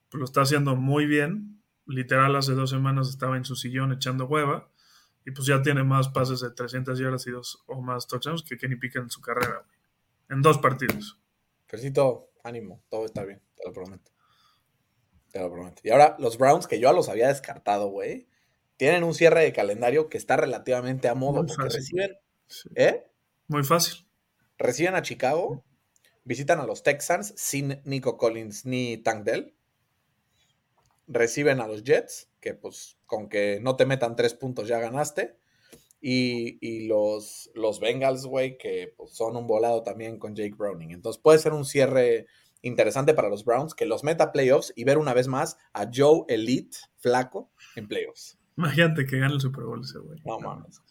[0.08, 1.62] pues lo está haciendo muy bien.
[1.86, 4.70] Literal, hace dos semanas estaba en su sillón echando hueva.
[5.26, 8.58] Y pues ya tiene más pases de 300 yardas y dos o más touchdowns que
[8.58, 9.66] Kenny Pickett en su carrera,
[10.30, 11.20] En dos partidos.
[11.68, 14.12] Fercito, ánimo, todo está bien, te lo prometo.
[15.32, 15.82] Te lo prometo.
[15.84, 18.28] Y ahora los Browns, que yo ya los había descartado, güey,
[18.78, 22.18] tienen un cierre de calendario que está relativamente a modo porque reciben.
[22.76, 23.04] ¿Eh?
[23.48, 24.08] Muy fácil.
[24.58, 25.64] Reciben a Chicago,
[26.24, 29.53] visitan a los Texans sin Nico Collins ni Tank Dell.
[31.08, 35.38] Reciben a los Jets, que pues con que no te metan tres puntos ya ganaste.
[36.06, 40.92] Y, los, los Bengals, güey, que pues, son un volado también con Jake Browning.
[40.92, 42.28] Entonces puede ser un cierre
[42.62, 46.26] interesante para los Browns que los meta playoffs y ver una vez más a Joe
[46.28, 48.38] Elite flaco en playoffs.
[48.58, 50.20] Imagínate que gane el Super Bowl ese güey.
[50.26, 50.82] No mames.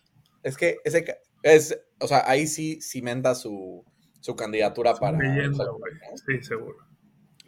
[0.42, 1.04] Es que ese
[1.42, 3.84] es, o sea, ahí sí cimenta su,
[4.20, 5.18] su candidatura para.
[5.18, 6.78] Sí, seguro.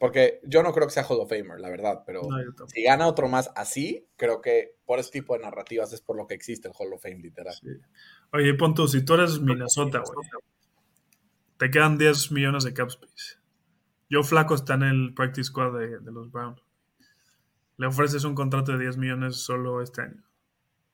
[0.05, 2.21] Porque yo no creo que sea Hall of Famer, la verdad, pero
[2.67, 6.27] si gana otro más así, creo que por ese tipo de narrativas es por lo
[6.27, 7.55] que existe el Hall of Fame, literal.
[8.31, 10.29] Oye, punto, si tú eres Minnesota, güey,
[11.57, 13.38] te quedan 10 millones de cap space.
[14.11, 16.61] Yo Flaco está en el practice squad de, los Browns.
[17.79, 20.23] Le ofreces un contrato de 10 millones solo este año.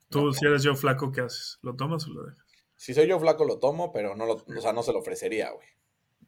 [0.08, 1.58] Tú, si eres yo Flaco, ¿qué haces?
[1.62, 2.46] ¿Lo tomas o lo dejas?
[2.76, 5.50] Si soy yo Flaco, lo tomo, pero no, lo, o sea, no se lo ofrecería,
[5.50, 5.66] güey.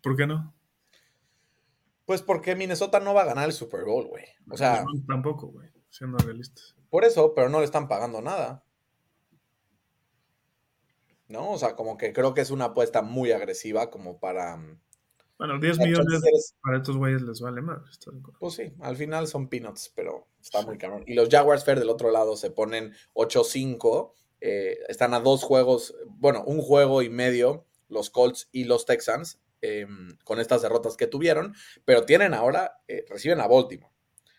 [0.03, 0.53] ¿Por qué no?
[2.05, 4.25] Pues porque Minnesota no va a ganar el Super Bowl, güey.
[4.51, 4.85] O sea.
[5.09, 6.75] tampoco, güey, siendo realistas.
[6.91, 8.65] Por eso, pero no le están pagando nada.
[11.29, 11.53] ¿No?
[11.53, 14.79] O sea, como que creo que es una apuesta muy agresiva como para mm,
[15.43, 17.81] bueno, 10 millones para estos güeyes les vale más.
[18.39, 21.01] Pues sí, al final son peanuts, pero está muy caro.
[21.05, 24.13] Y los Jaguars Fair del otro lado se ponen 8-5.
[24.41, 29.41] Eh, están a dos juegos, bueno, un juego y medio, los Colts y los Texans,
[29.63, 33.93] em, con estas derrotas que tuvieron, pero tienen ahora, eh, reciben a Baltimore.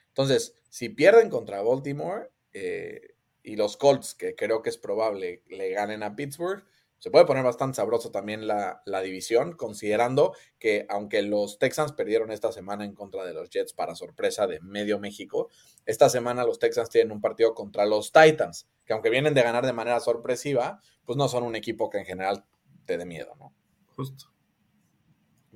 [0.10, 5.72] Entonces, si pierden contra Baltimore eh, y los Colts, que creo que es probable, le
[5.72, 6.64] ganen a Pittsburgh,
[7.00, 12.32] Se puede poner bastante sabroso también la, la, división, considerando que aunque los Texans perdieron
[12.32, 15.50] esta semana en contra de los Jets para sorpresa de medio México,
[15.86, 19.66] esta semana los Texans tienen un partido contra los Titans, que aunque vienen de ganar
[19.66, 22.46] de manera sorpresiva, pues no son un equipo que en general
[22.86, 23.54] te dé miedo, ¿no?
[23.88, 24.33] Justo.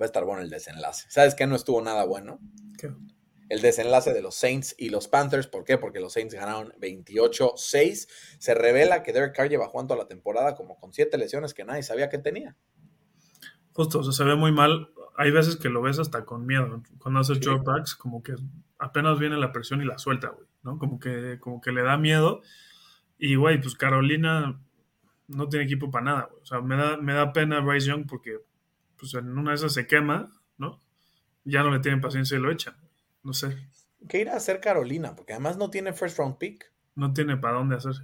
[0.00, 1.06] Va a estar bueno el desenlace.
[1.10, 2.38] ¿Sabes qué no estuvo nada bueno?
[2.78, 2.90] ¿Qué?
[3.48, 5.46] el desenlace de los Saints y los Panthers.
[5.46, 5.78] ¿Por qué?
[5.78, 8.08] Porque los Saints ganaron 28-6.
[8.38, 11.82] Se revela que Derek Carr lleva jugando la temporada como con siete lesiones que nadie
[11.82, 12.56] sabía que tenía.
[13.72, 14.90] Justo, o sea, se ve muy mal.
[15.16, 16.82] Hay veces que lo ves hasta con miedo.
[16.98, 17.40] Cuando hace sí.
[17.40, 18.34] dropbacks, como que
[18.78, 20.46] apenas viene la presión y la suelta, güey.
[20.62, 20.78] ¿no?
[20.78, 22.42] Como que, como que le da miedo.
[23.18, 24.60] Y, güey, pues Carolina
[25.26, 26.42] no tiene equipo para nada, güey.
[26.42, 28.38] O sea, me da, me da pena Bryce Young porque
[28.98, 30.80] pues en una de esas se quema, ¿no?
[31.44, 32.76] Ya no le tienen paciencia y lo echan.
[33.22, 33.56] No sé.
[34.08, 35.14] ¿Qué irá a hacer Carolina?
[35.16, 36.72] Porque además no tiene first round pick.
[36.94, 38.02] No tiene para dónde hacerse.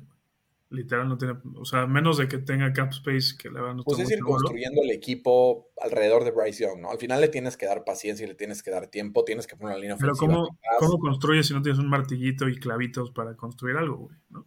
[0.70, 1.34] Literal, no tiene.
[1.56, 4.20] O sea, menos de que tenga cap space que le van a Pues es ir
[4.20, 6.90] construyendo el equipo alrededor de Bryce Young, ¿no?
[6.90, 9.56] Al final le tienes que dar paciencia y le tienes que dar tiempo, tienes que
[9.56, 13.36] poner una línea Pero ¿cómo, ¿cómo construyes si no tienes un martillito y clavitos para
[13.36, 14.16] construir algo, güey?
[14.30, 14.46] ¿no?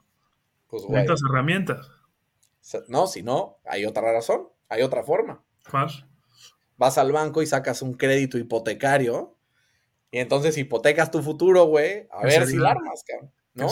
[0.68, 1.06] Pues, güey.
[1.30, 1.90] Herramientas.
[2.90, 5.42] No, si no, hay otra razón, hay otra forma.
[5.70, 6.07] ¿Cuál?
[6.78, 9.38] Vas al banco y sacas un crédito hipotecario
[10.12, 12.48] y entonces hipotecas tu futuro, güey, a ver sería?
[12.48, 13.32] si la armas, cabrón.
[13.54, 13.68] ¿No?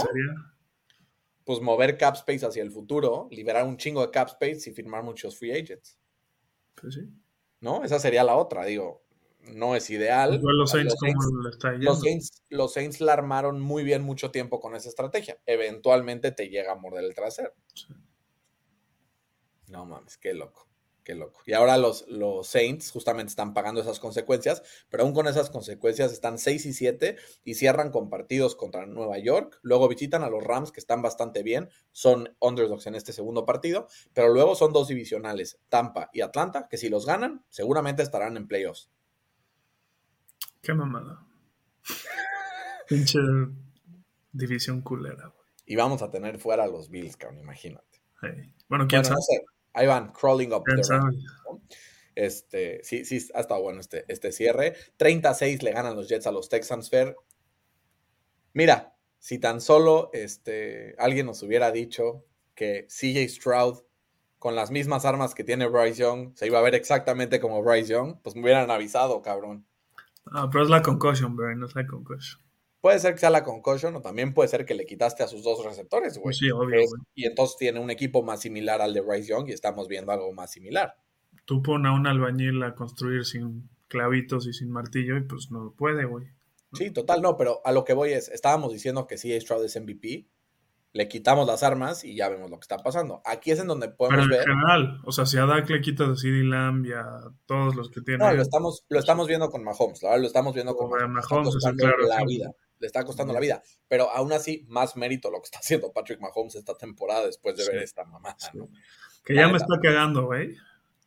[1.43, 5.03] Pues mover cap space hacia el futuro, liberar un chingo de cap space y firmar
[5.03, 5.99] muchos free agents.
[6.79, 7.01] Pues sí.
[7.61, 7.83] ¿No?
[7.83, 9.03] Esa sería la otra, digo.
[9.53, 10.33] No es ideal.
[10.33, 13.83] Igual los Saints, los, Saints, ¿cómo le está los, Saints, los Saints la armaron muy
[13.83, 15.39] bien mucho tiempo con esa estrategia.
[15.45, 17.53] Eventualmente te llega a morder el trasero.
[17.75, 17.93] Sí.
[19.67, 20.67] No mames, qué loco.
[21.05, 21.39] Qué loco.
[21.45, 26.11] Y ahora los, los Saints justamente están pagando esas consecuencias, pero aún con esas consecuencias
[26.11, 29.59] están 6 y 7 y cierran con partidos contra Nueva York.
[29.61, 33.87] Luego visitan a los Rams, que están bastante bien, son underdogs en este segundo partido,
[34.13, 38.47] pero luego son dos divisionales, Tampa y Atlanta, que si los ganan, seguramente estarán en
[38.47, 38.89] playoffs.
[40.63, 41.23] Qué mamada.
[42.87, 43.19] Pinche
[44.31, 45.45] división culera, güey.
[45.67, 48.01] Y vamos a tener fuera a los Bills, cabrón, imagínate.
[48.21, 48.51] Hey.
[48.67, 49.15] Bueno, quién Bueno, sabe.
[49.17, 51.17] no sé, Ahí van, crawling up ¿Quién the.
[52.15, 54.73] Este, sí, sí, ha estado bueno este, este cierre.
[54.97, 57.15] 36 le ganan los Jets a los Texans Fair.
[58.53, 62.23] Mira, si tan solo este, alguien nos hubiera dicho
[62.55, 63.79] que CJ Stroud,
[64.39, 67.91] con las mismas armas que tiene Bryce Young, se iba a ver exactamente como Bryce
[67.91, 69.65] Young, pues me hubieran avisado, cabrón.
[70.31, 72.44] Ah, pero es la concussion, bro, no es la concussion.
[72.85, 75.41] Puede ser que sea la concussion o también puede ser que le quitaste a sus
[75.41, 76.35] dos receptores, güey.
[76.35, 79.53] Sí, obvio, Es- y entonces tiene un equipo más similar al de Bryce Young y
[79.53, 80.95] estamos viendo algo más similar.
[81.45, 85.73] Tú pon a un albañil a construir sin clavitos y sin martillo y pues no
[85.75, 86.27] puede, güey.
[86.73, 89.75] Sí, total, no, pero a lo que voy es, estábamos diciendo que sí, Stroud es
[89.81, 90.27] MVP,
[90.93, 93.19] le quitamos las armas y ya vemos lo que está pasando.
[93.25, 95.81] Aquí es en donde Pero podemos en ver, general, o sea, si a Dak le
[95.81, 98.27] quitas a CD Lamb y a todos los que tienen.
[98.27, 101.25] no, lo estamos, lo estamos viendo con Mahomes, la verdad, lo estamos viendo con Mahomes,
[101.31, 105.39] Mahomes, claro, la vida, le está costando la vida, pero aún así, más mérito lo
[105.41, 107.71] que está haciendo Patrick Mahomes esta temporada después de Sí.
[107.71, 108.49] ver esta mamada, Sí.
[108.57, 108.69] ¿no?
[109.23, 110.55] Que La ya me está cagando, güey.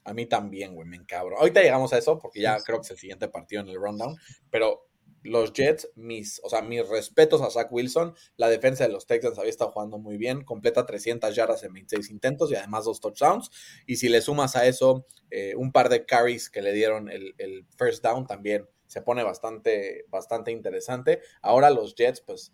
[0.04, 1.38] A mí también, güey, me encabro.
[1.38, 2.64] Ahorita llegamos a eso porque ya Sí.
[2.66, 4.16] creo que es el siguiente partido en el rundown,
[4.50, 4.86] pero
[5.24, 9.38] los Jets, mis, o sea, mis respetos a Zach Wilson, la defensa de los Texans
[9.38, 13.50] había estado jugando muy bien, completa 300 yardas en 26 intentos y además dos touchdowns,
[13.86, 17.34] y si le sumas a eso eh, un par de carries que le dieron el,
[17.38, 21.20] el first down también se pone bastante, bastante interesante.
[21.40, 22.52] Ahora los Jets, pues,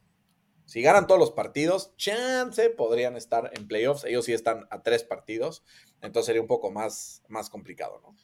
[0.66, 4.04] si ganan todos los partidos, chance podrían estar en playoffs.
[4.04, 5.64] Ellos sí están a tres partidos,
[6.02, 8.14] entonces sería un poco más, más complicado, ¿no?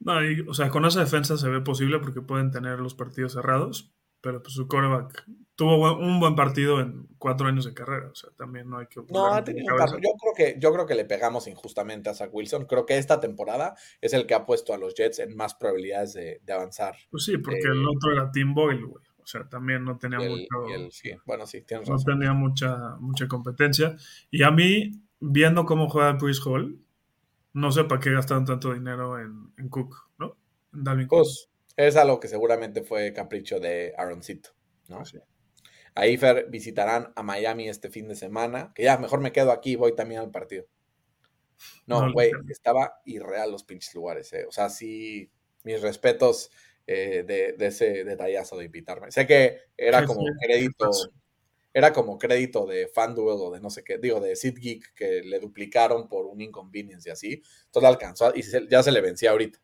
[0.00, 3.32] No, y, o sea, con esa defensa se ve posible porque pueden tener los partidos
[3.32, 3.94] cerrados,
[4.24, 8.30] pero pues su coreback tuvo un buen partido en cuatro años de carrera, o sea,
[8.36, 9.00] también no hay que...
[9.10, 9.80] No, ha tenido un.
[9.80, 12.64] Yo creo que, yo creo que le pegamos injustamente a Zach Wilson.
[12.64, 16.14] Creo que esta temporada es el que ha puesto a los Jets en más probabilidades
[16.14, 16.96] de, de avanzar.
[17.10, 19.04] Pues sí, porque Eh, el otro era Tim Boyle, güey.
[19.22, 20.68] O sea, también no tenía el- mucho...
[20.68, 23.94] y el- sí, bueno, sí, tienes no tenía mucha, mucha competencia.
[24.30, 26.80] Y a mí, viendo cómo juega Bruce Hall,
[27.52, 30.36] no sé para qué gastaron tanto dinero en, en Cook, ¿no?
[30.72, 31.20] En Dalvin Cook.
[31.20, 34.50] Pues es algo que seguramente fue capricho de Aaroncito,
[34.88, 34.98] ¿no?
[34.98, 35.18] Pues sí.
[35.94, 39.72] Ahí Fer visitarán a Miami este fin de semana, que ya mejor me quedo aquí
[39.72, 40.66] y voy también al partido.
[41.86, 44.44] No, güey, estaba irreal los pinches lugares, eh.
[44.46, 45.30] O sea, sí,
[45.62, 46.50] mis respetos
[46.86, 49.10] eh, de, de ese detallazo de invitarme.
[49.12, 50.90] Sé que era ¿Qué como crédito,
[51.72, 55.38] era como crédito de FanDuel o de no sé qué, digo, de SeatGeek que le
[55.40, 57.42] duplicaron por un inconvenience y así.
[57.66, 59.58] Entonces alcanzó y se- ya se le vencía ahorita.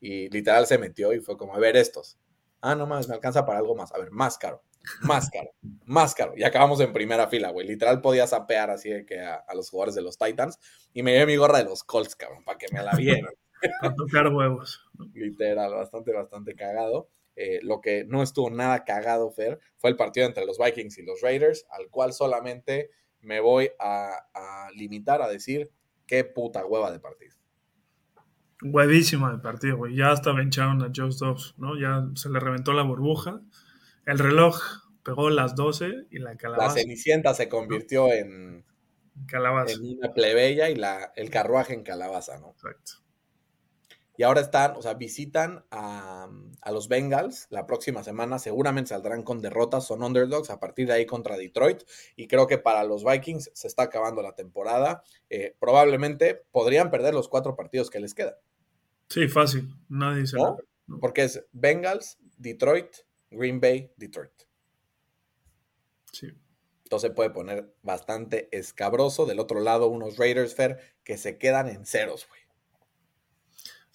[0.00, 2.18] Y literal se metió y fue como, a ver estos.
[2.60, 3.92] Ah, no más, me alcanza para algo más.
[3.92, 4.62] A ver, más caro.
[5.02, 5.50] Más caro,
[5.84, 6.32] más caro.
[6.36, 7.66] Y acabamos en primera fila, güey.
[7.66, 10.58] Literal podía sapear así de que a, los jugadores de los Titans.
[10.92, 13.32] Y me llevé mi gorra de los Colts, cabrón, para que me la vieran.
[13.80, 14.86] Para tocar huevos.
[15.14, 17.08] Literal, bastante, bastante cagado.
[17.34, 21.02] Eh, lo que no estuvo nada cagado, Fer, fue el partido entre los Vikings y
[21.02, 25.72] los Raiders, al cual solamente me voy a, a limitar a decir
[26.06, 27.36] qué puta hueva de partido.
[28.62, 29.94] Huevísima de partido, güey.
[29.94, 31.78] Ya hasta vencharon a Joe Dobbs, ¿no?
[31.78, 33.40] Ya se le reventó la burbuja.
[34.04, 34.60] El reloj
[35.04, 36.74] pegó las 12 y la calabaza.
[36.74, 38.64] La cenicienta se convirtió en,
[39.26, 39.74] calabaza.
[39.74, 42.50] en una plebeya y la, el carruaje en calabaza, ¿no?
[42.50, 43.07] Exacto.
[44.18, 46.28] Y ahora están, o sea, visitan a,
[46.60, 48.40] a, los Bengals la próxima semana.
[48.40, 51.84] Seguramente saldrán con derrotas, son underdogs a partir de ahí contra Detroit.
[52.16, 55.04] Y creo que para los Vikings se está acabando la temporada.
[55.30, 58.34] Eh, probablemente podrían perder los cuatro partidos que les quedan.
[59.08, 59.72] Sí, fácil.
[59.88, 60.56] Nadie se ¿No?
[61.00, 62.88] Porque es Bengals, Detroit,
[63.30, 64.32] Green Bay, Detroit.
[66.10, 66.26] Sí.
[66.82, 69.26] Entonces puede poner bastante escabroso.
[69.26, 72.47] Del otro lado, unos Raiders Fair que se quedan en ceros, güey.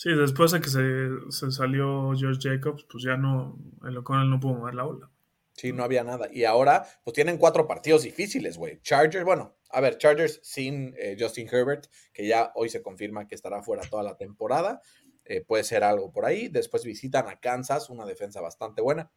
[0.03, 4.55] Sí, después de que se, salió George Jacobs, pues ya no, el O'Connell no pudo
[4.55, 5.09] mover la ola.
[5.53, 6.27] Sí, no había nada.
[6.29, 8.81] Y ahora, pues tienen cuatro partidos difíciles, güey.
[8.81, 13.35] Chargers, bueno, a ver, Chargers sin eh, Justin Herbert, que ya hoy se confirma que
[13.35, 14.81] estará fuera toda la temporada.
[15.23, 16.49] Eh, puede ser algo por ahí.
[16.49, 19.09] Después visitan a Kansas, una defensa bastante buena.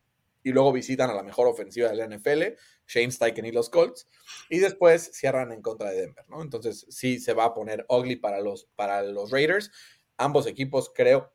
[0.45, 2.55] Y luego visitan a la mejor ofensiva del NFL,
[2.87, 4.09] Shane Steichen y los Colts.
[4.49, 6.41] Y después cierran en contra de Denver, ¿no?
[6.43, 9.73] Entonces sí se va a poner ugly para los, para los Raiders
[10.17, 11.33] ambos equipos creo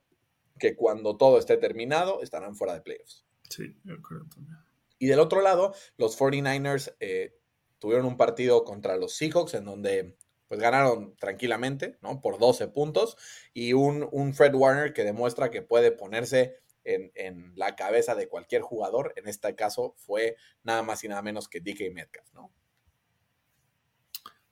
[0.59, 3.25] que cuando todo esté terminado estarán fuera de playoffs.
[3.49, 4.57] Sí, yo creo también.
[4.99, 7.35] Y del otro lado, los 49ers eh,
[7.79, 10.15] tuvieron un partido contra los Seahawks en donde
[10.47, 12.21] pues ganaron tranquilamente, ¿no?
[12.21, 13.17] Por 12 puntos
[13.53, 18.27] y un, un Fred Warner que demuestra que puede ponerse en, en, la cabeza de
[18.27, 19.13] cualquier jugador.
[19.15, 22.53] En este caso fue nada más y nada menos que DK Metcalf, ¿no?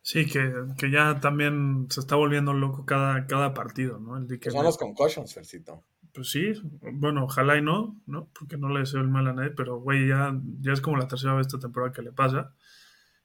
[0.02, 0.52] Sí, que,
[0.92, 4.18] ya también se está volviendo loco cada, cada partido, ¿no?
[4.18, 5.84] El pues son los concussions, Fercito.
[6.14, 6.54] Pues sí,
[6.94, 8.30] bueno, ojalá y no, ¿no?
[8.38, 11.08] Porque no le deseo el mal a nadie, pero güey, ya, ya es como la
[11.08, 12.56] tercera vez esta temporada que le pasa.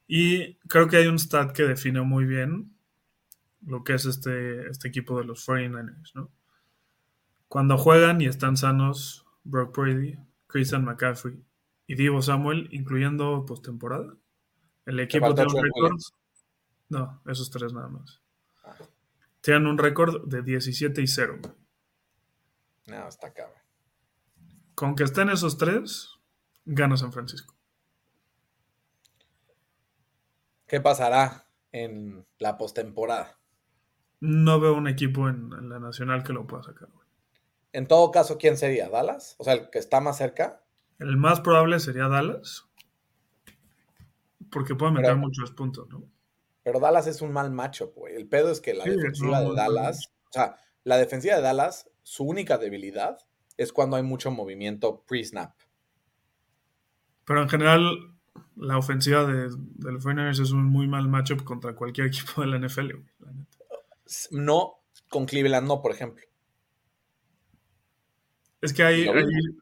[0.06, 2.76] Y creo que hay un stat que define muy bien
[3.62, 6.30] lo que es este, este equipo de los 49ers, ¿no?
[7.48, 11.42] Cuando juegan y están sanos Brock Brady, Christian McCaffrey
[11.87, 14.14] y Divo Samuel, incluyendo postemporada,
[14.87, 15.98] el equipo tiene un récord
[16.94, 18.22] no, esos tres nada más.
[19.40, 21.38] Tienen un récord de 17 y 0.
[22.87, 23.59] No, está cabrón.
[24.74, 26.11] Con que estén esos tres,
[26.64, 27.54] gana San Francisco.
[30.66, 33.38] ¿Qué pasará en la postemporada?
[34.20, 36.88] No veo un equipo en, la nacional que lo pueda sacar.
[37.72, 38.88] En todo caso, ¿quién sería?
[38.88, 39.37] ¿Dallas?
[39.38, 40.62] O sea, el que está más cerca.
[40.98, 42.64] El más probable sería Dallas.
[44.50, 46.13] Porque puede meter muchos puntos, ¿no?
[46.64, 48.16] Pero Dallas es un mal macho, güey.
[48.16, 52.24] El pedo es que la defensiva de Dallas, o sea, la defensiva de Dallas, su
[52.24, 53.18] única debilidad
[53.59, 55.53] es cuando hay mucho movimiento pre-snap.
[57.27, 58.14] Pero en general,
[58.57, 62.59] la ofensiva de, los Foreigners es un muy mal matchup contra cualquier equipo de la
[62.59, 63.12] NFL, güey,
[64.31, 66.24] No, con Cleveland no, por ejemplo.
[68.62, 69.07] Es que ahí,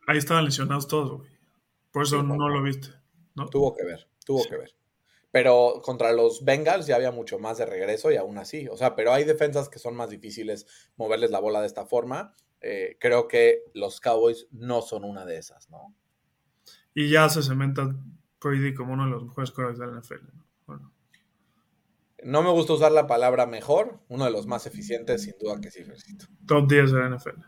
[0.07, 1.33] ahí, estaban lesionados todos, güey.
[1.91, 2.89] Por eso no, lo viste.
[3.35, 3.49] ¿no?
[3.49, 4.73] Tuvo que ver, tuvo que ver.
[5.33, 8.69] Pero contra los Bengals ya había mucho más de regreso y aún así.
[8.69, 10.67] O sea, pero hay defensas que son más difíciles
[10.97, 12.35] moverles la bola de esta forma.
[12.61, 15.95] Eh, creo que los Cowboys no son una de esas, ¿no?
[16.95, 17.97] Y ya se cementa
[18.41, 20.27] Brady como uno de los mejores corredores de la NFL.
[20.69, 20.93] ¿no?
[22.25, 25.71] no me gusta usar la palabra mejor, uno de los más eficientes, sin duda que
[25.71, 26.27] sí, Fercito.
[26.47, 27.41] Top 10 de la NFL.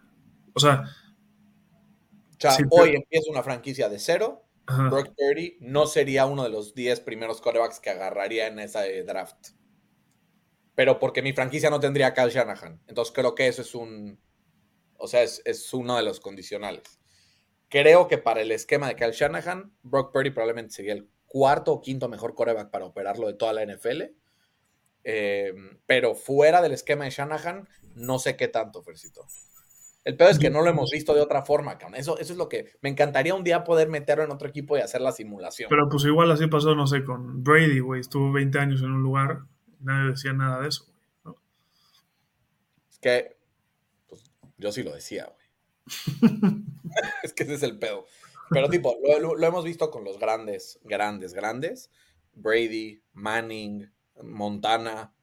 [0.54, 6.42] O sea, o sea hoy empieza una franquicia de cero Brock Purdy no sería uno
[6.42, 9.48] de los 10 primeros quarterbacks que agarraría en esa draft.
[10.74, 12.80] Pero porque mi franquicia no tendría a Kyle Shanahan.
[12.86, 14.18] Entonces creo que eso es un.
[14.96, 17.00] O sea, es, uno de los condicionales.
[17.68, 21.80] Creo que para el esquema de Kyle Shanahan, Brock Purdy probablemente sería el cuarto o
[21.80, 24.02] quinto mejor quarterback para operarlo de toda la NFL.
[25.04, 25.52] Eh,
[25.86, 29.26] pero fuera del esquema de Shanahan, no sé qué tanto, Fercito.
[30.04, 31.98] El peor es que no lo hemos visto de otra forma, cabrón.
[31.98, 34.80] Eso, eso es lo que me encantaría un día poder meterlo en otro equipo y
[34.80, 35.70] hacer la simulación.
[35.70, 38.00] Pero pues igual así pasó, no sé, con Brady, güey.
[38.00, 40.84] Estuvo 20 años en un lugar y nadie decía nada de eso,
[41.22, 41.36] güey.
[42.90, 43.36] Es que
[44.08, 44.24] pues,
[44.58, 45.44] yo sí lo decía, güey.
[47.22, 48.04] es que ese es el pedo.
[48.50, 51.90] Pero tipo, lo, lo, hemos visto con los grandes, grandes, grandes.
[52.34, 53.90] Brady, Manning,
[54.22, 55.14] Montana.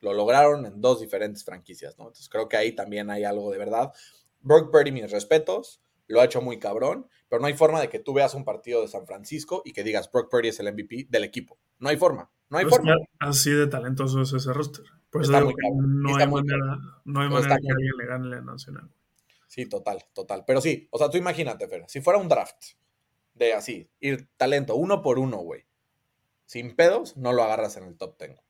[0.00, 2.04] Lo lograron en dos diferentes franquicias, ¿no?
[2.06, 3.92] Entonces creo que ahí también hay algo de verdad.
[4.44, 5.80] Brock Purdy, mis respetos.
[6.06, 8.82] lo ha hecho muy cabrón, pero no hay forma de que tú veas un partido
[8.82, 11.58] de San Francisco y que digas Brock Purdy es el MVP del equipo.
[11.78, 12.94] No hay forma, no hay Pues forma.
[13.18, 14.84] Así de talentoso es ese roster.
[15.20, 18.06] Está muy cabrón, no, está hay muy manera, no hay manera está que alguien le
[18.06, 18.90] gane la nacional.
[19.46, 20.44] Sí, total, total.
[20.46, 22.74] Pero sí, o sea, tú imagínate, Fer, si fuera un draft
[23.34, 25.64] de así, ir talento uno por uno, güey,
[26.44, 28.40] sin pedos, no lo agarras en el top 10.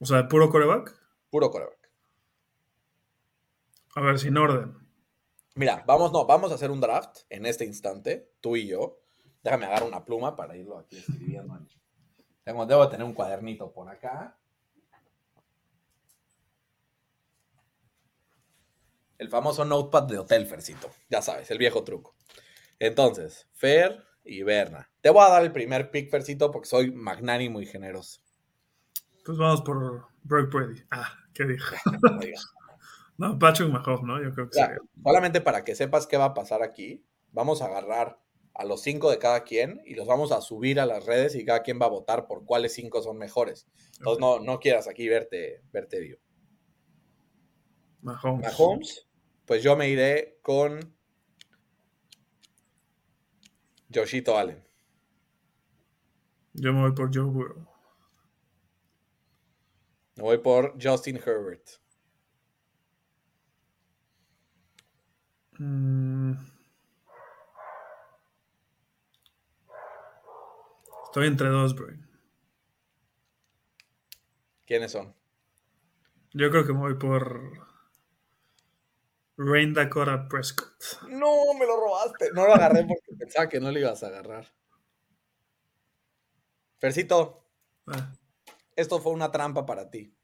[0.00, 0.98] O sea, puro coreback.
[1.30, 1.90] Puro coreback.
[3.94, 4.83] A ver, sin orden.
[5.54, 8.98] Mira, vamos, no, vamos a hacer un draft en este instante, tú y yo.
[9.42, 11.58] Déjame agarrar una pluma para irlo aquí escribiendo.
[12.42, 14.36] Tengo, debo tener un cuadernito por acá.
[19.16, 20.90] El famoso notepad de hotel, Fercito.
[21.08, 22.16] Ya sabes, el viejo truco.
[22.80, 24.90] Entonces, Fer y Berna.
[25.00, 28.20] Te voy a dar el primer pick, Fercito, porque soy magnánimo y generoso.
[29.24, 30.82] Pues vamos por Brock Purdy.
[30.90, 31.76] Ah, ¿qué dije?
[33.16, 34.22] No, Patrick Mahomes, ¿no?
[34.22, 34.78] Yo creo que sería.
[35.02, 38.18] solamente para que sepas qué va a pasar aquí, vamos a agarrar
[38.54, 41.44] a los cinco de cada quien y los vamos a subir a las redes y
[41.44, 43.66] cada quien va a votar por cuáles cinco son mejores.
[43.98, 46.20] Entonces no, no quieras aquí verte, verte vivo.
[48.02, 48.46] Mahomes.
[48.46, 49.08] Mahomes,
[49.44, 50.94] pues yo me iré con
[53.92, 54.62] Joshito Allen.
[56.52, 57.66] Yo me voy por Joe Burrow.
[60.16, 61.83] Me voy por Justin Herbert.
[71.04, 71.88] Estoy entre dos, bro.
[74.66, 75.14] ¿Quiénes son?
[76.32, 77.40] Yo creo que me voy por
[79.36, 80.74] Rain Dakota Prescott.
[81.08, 82.30] No, me lo robaste.
[82.32, 84.46] No lo agarré porque pensaba que no lo ibas a agarrar.
[86.78, 87.40] Fercito,
[87.86, 88.12] Ah,
[88.76, 90.16] esto fue una trampa para ti.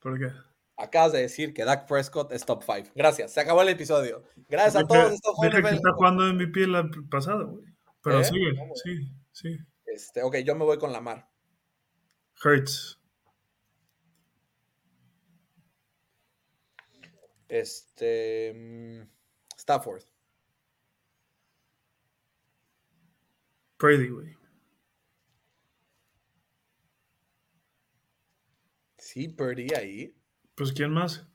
[0.00, 0.32] ¿Por qué?
[0.76, 2.90] Acabas de decir que Dak Prescott es top 5.
[2.94, 4.24] Gracias, se acabó el episodio.
[4.48, 5.12] Gracias a todos.
[5.12, 7.64] Esto fue que está jugando MVP la pasada, güey.
[8.02, 8.24] Pero ¿Eh?
[8.24, 8.52] sigue,
[8.82, 9.58] sí, sí.
[9.86, 11.28] Este, ok, yo me voy con Lamar.
[12.44, 12.98] Hurts.
[17.48, 18.52] Este.
[18.52, 19.08] mm,
[19.56, 20.02] Stafford.
[23.78, 24.36] Brady, güey.
[28.98, 30.14] Sí, Purdy ahí.
[30.54, 31.26] Pues ¿quién más?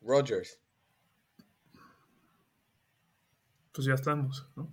[0.00, 0.58] Rogers.
[3.72, 4.68] Pues ya estamos, ¿no?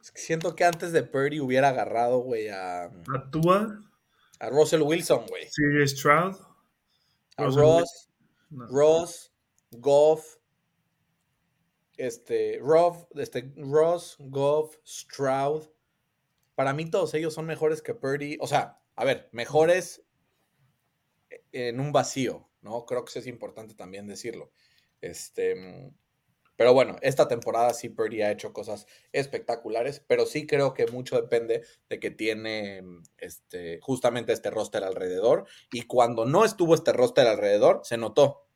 [0.00, 3.80] Es que siento que antes de Purdy hubiera agarrado, güey, a, A Tua,
[4.38, 5.44] a Russell Wilson, güey.
[5.46, 6.36] CJ Stroud.
[7.36, 8.08] A Russell Ross,
[8.50, 8.66] No.
[8.68, 9.32] Ross,
[9.72, 10.36] Goff,
[11.96, 15.68] este, Roth, este, Ross, Goff, Stroud.
[16.56, 18.38] Para mí todos ellos son mejores que Purdy.
[18.40, 20.02] O sea, a ver, mejores
[21.52, 22.84] en un vacío, ¿no?
[22.86, 24.50] Creo que eso es importante también decirlo.
[25.00, 25.92] Este,
[26.56, 31.20] pero bueno, esta temporada sí Purdy ha hecho cosas espectaculares, pero sí creo que mucho
[31.20, 32.82] depende de que tiene
[33.18, 35.46] este, justamente este roster alrededor.
[35.70, 38.46] Y cuando no estuvo este roster alrededor, se notó.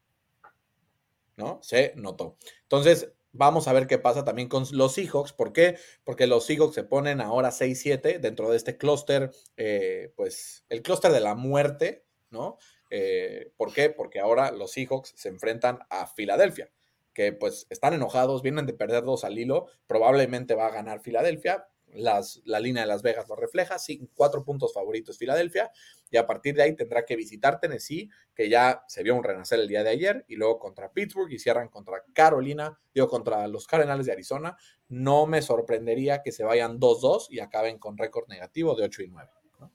[1.37, 1.61] ¿No?
[1.63, 2.37] Se notó.
[2.63, 5.33] Entonces, vamos a ver qué pasa también con los Seahawks.
[5.33, 5.79] ¿Por qué?
[6.05, 11.13] Porque los Seahawks se ponen ahora 6-7 dentro de este clúster, eh, pues el clúster
[11.13, 12.59] de la muerte, ¿no?
[12.91, 13.91] Eh, ¿Por qué?
[13.91, 16.71] Porque ahora los Seahawks se enfrentan a Filadelfia,
[17.15, 21.69] que pues están enojados, vienen de perder dos al hilo, probablemente va a ganar Filadelfia.
[21.95, 25.71] Las, la línea de Las Vegas lo refleja, sí, cuatro puntos favoritos Filadelfia,
[26.11, 29.61] y a partir de ahí tendrá que visitar Tennessee, que ya se vio un renacer
[29.61, 33.67] el día de ayer, y luego contra Pittsburgh y cierran contra Carolina, digo, contra los
[33.67, 34.57] Cardenales de Arizona.
[34.89, 39.09] No me sorprendería que se vayan 2-2 y acaben con récord negativo de 8 y
[39.09, 39.31] 9.
[39.61, 39.73] ¿no?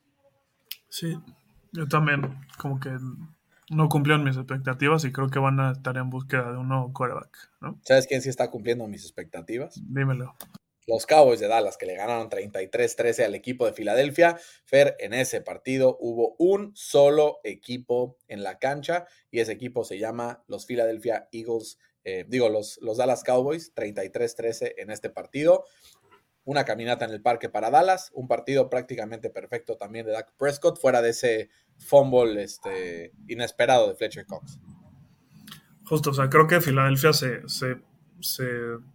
[0.89, 1.18] Sí,
[1.72, 2.91] yo también como que
[3.70, 6.93] no cumplieron mis expectativas y creo que van a estar en búsqueda de un nuevo
[6.93, 7.80] quarterback, ¿no?
[7.84, 9.82] ¿Sabes quién sí está cumpliendo mis expectativas?
[9.88, 10.36] Dímelo.
[10.88, 14.38] Los Cowboys de Dallas, que le ganaron 33-13 al equipo de Filadelfia.
[14.66, 19.98] Fer, en ese partido hubo un solo equipo en la cancha y ese equipo se
[19.98, 25.66] llama los Philadelphia Eagles, eh, digo, los, los Dallas Cowboys, 33-13 en este partido.
[26.44, 30.80] Una caminata en el parque para Dallas, un partido prácticamente perfecto también de Dak Prescott,
[30.80, 34.60] fuera de ese fumble este, inesperado de Fletcher Cox.
[35.86, 37.78] Justo, o sea, creo que Filadelfia se, se,
[38.22, 38.47] se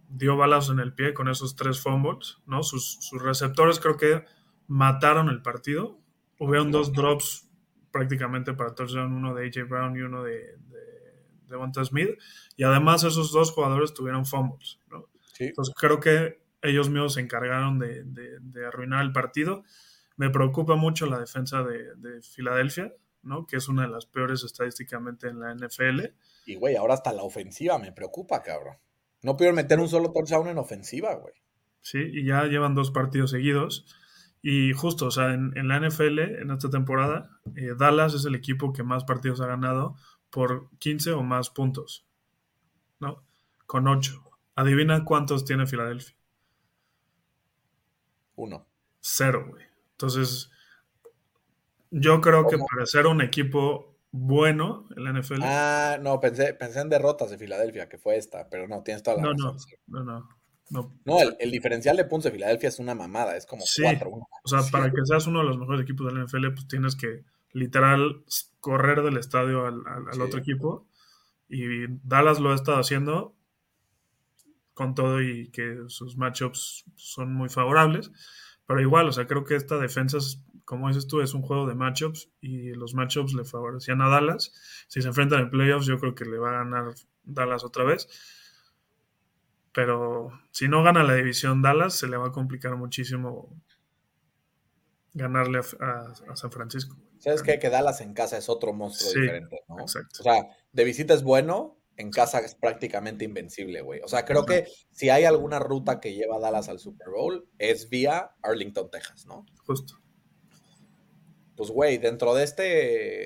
[0.09, 2.63] dio balas en el pie con esos tres fumbles, ¿no?
[2.63, 4.25] Sus, sus receptores creo que
[4.67, 5.99] mataron el partido.
[6.39, 7.47] Hubieron dos drops
[7.91, 10.81] prácticamente para touchdown, uno de AJ Brown y uno de, de,
[11.47, 12.17] Devonta Smith.
[12.55, 15.09] Y además esos dos jugadores tuvieron fumbles, ¿no?
[15.33, 15.45] Sí.
[15.45, 19.63] Entonces creo que ellos mismos se encargaron de, de, de arruinar el partido.
[20.15, 22.93] Me preocupa mucho la defensa de, de Filadelfia,
[23.23, 23.45] ¿no?
[23.45, 26.01] Que es una de las peores estadísticamente en la NFL.
[26.45, 28.77] Y, güey, ahora hasta la ofensiva me preocupa, cabrón.
[29.23, 31.33] No pudieron meter un solo touchdown en ofensiva, güey.
[31.81, 33.85] Sí, y ya llevan dos partidos seguidos.
[34.41, 38.73] Y justo, o sea, en, la NFL, en esta temporada, eh, Dallas es el equipo
[38.73, 39.95] que más partidos ha ganado
[40.31, 42.05] por 15 o más puntos.
[42.99, 43.23] ¿No?
[43.67, 44.23] Con 8.
[44.55, 46.15] Adivina cuántos tiene Filadelfia.
[48.35, 48.65] Uno.
[48.99, 49.65] Cero, güey.
[49.91, 50.51] Entonces,
[51.91, 55.41] yo creo que para ser un equipo bueno en la NFL.
[55.43, 59.17] Ah, no, pensé, pensé en derrotas de Filadelfia, que fue esta, pero no, tienes toda
[59.17, 59.57] la no, razón.
[59.87, 60.29] No, no, no.
[61.03, 64.47] No, el, diferencial de puntos de Filadelfia es una mamada, es como sí, 4 O
[64.47, 67.25] sea, para que seas uno de los mejores equipos de la NFL, pues tienes que
[67.51, 68.23] literal
[68.61, 70.87] correr del estadio al, otro equipo.
[71.49, 73.35] Y Dallas lo ha estado haciendo
[74.73, 78.11] con todo y que sus matchups son muy favorables.
[78.65, 80.19] Pero igual, o sea, creo que esta defensa,
[80.65, 84.53] como dices tú, es un juego de matchups y los matchups le favorecían a Dallas.
[84.87, 86.93] Si se enfrentan en playoffs, yo creo que le va a ganar
[87.23, 88.07] Dallas otra vez.
[89.73, 93.55] Pero si no gana la división Dallas, se le va a complicar muchísimo
[95.13, 96.97] ganarle a, San Francisco.
[97.19, 97.59] ¿Sabes qué?
[97.59, 99.79] Que Dallas en casa es otro monstruo diferente, ¿no?
[99.79, 100.21] Exacto.
[100.21, 104.01] O sea, de visita es bueno, en casa es prácticamente invencible, güey.
[104.01, 107.47] O sea, creo que si hay alguna ruta que lleva a Dallas al Super Bowl,
[107.59, 109.45] es vía Arlington, Texas, ¿no?
[109.65, 110.00] Justo.
[111.61, 112.63] Pues, güey, dentro de, este,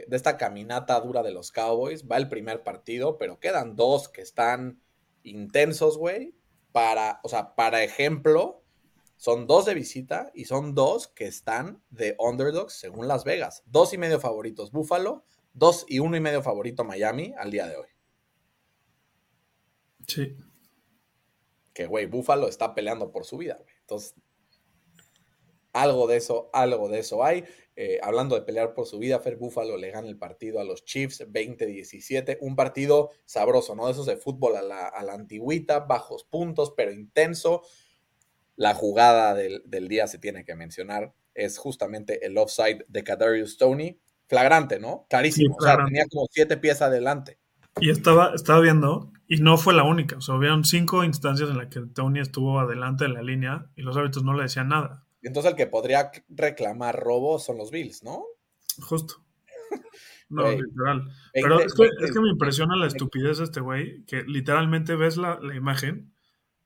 [0.09, 4.21] de esta caminata dura de los Cowboys va el primer partido, pero quedan dos que
[4.21, 4.81] están
[5.23, 6.35] intensos, güey.
[6.73, 8.61] Para, o sea, para ejemplo,
[9.15, 13.63] son dos de visita y son dos que están de underdogs según Las Vegas.
[13.67, 15.23] Dos y medio favoritos Buffalo,
[15.53, 17.87] dos y uno y medio favorito Miami al día de hoy.
[20.09, 20.35] Sí.
[21.73, 23.75] Que, güey, Buffalo está peleando por su vida, güey.
[23.79, 24.13] Entonces,
[25.75, 27.43] algo de eso, algo de eso hay.
[27.75, 30.85] Eh, hablando de pelear por su vida, Fer Buffalo le gana el partido a los
[30.85, 32.37] Chiefs 20-17.
[32.39, 33.85] Un partido sabroso, ¿no?
[33.85, 37.61] De esos de fútbol a la, a la antigüita, bajos puntos, pero intenso.
[38.55, 41.13] La jugada del, día se tiene que mencionar.
[41.33, 43.99] Es justamente el offside de Kadarius Stoney.
[44.27, 45.05] Flagrante, ¿no?
[45.09, 45.57] Clarísimo.
[45.59, 47.37] O sea, tenía como siete pies adelante.
[47.81, 50.17] Y estaba, estaba viendo, y no fue la única.
[50.17, 53.81] O sea, hubieron cinco instancias en las que Tony estuvo adelante de la línea y
[53.81, 55.04] los árbitros no le decían nada.
[55.25, 58.25] Entonces el que podría reclamar robo son los Bills, ¿no?
[58.81, 59.15] Justo.
[60.27, 61.03] No, literal.
[61.33, 66.15] Pero es, que, me impresiona la estupidez de este güey, que literalmente ves la, imagen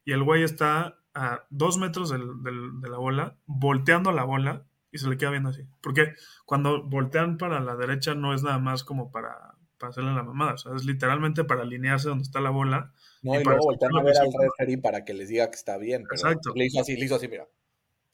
[0.06, 5.10] y el güey está a dos metros de la bola, volteando la bola y se
[5.10, 5.68] le queda viendo así.
[5.82, 6.14] Porque
[6.46, 10.54] cuando voltean para la derecha no es nada más como para para hacerle la mamada.
[10.54, 12.92] O sea, es literalmente para alinearse donde está la bola.
[13.24, 16.04] No, y, luego voltear a ver al referee para que les diga que está bien.
[16.12, 16.52] Exacto.
[16.54, 17.48] Le hizo así, le hizo así, mira.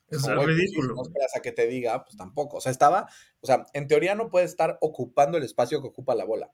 [0.08, 0.96] Es ridículo.
[0.96, 2.58] no esperas a que te diga, pues tampoco.
[2.58, 3.10] O sea, estaba,
[3.42, 6.52] o sea, en teoría no puede estar ocupando el espacio que ocupa la bola.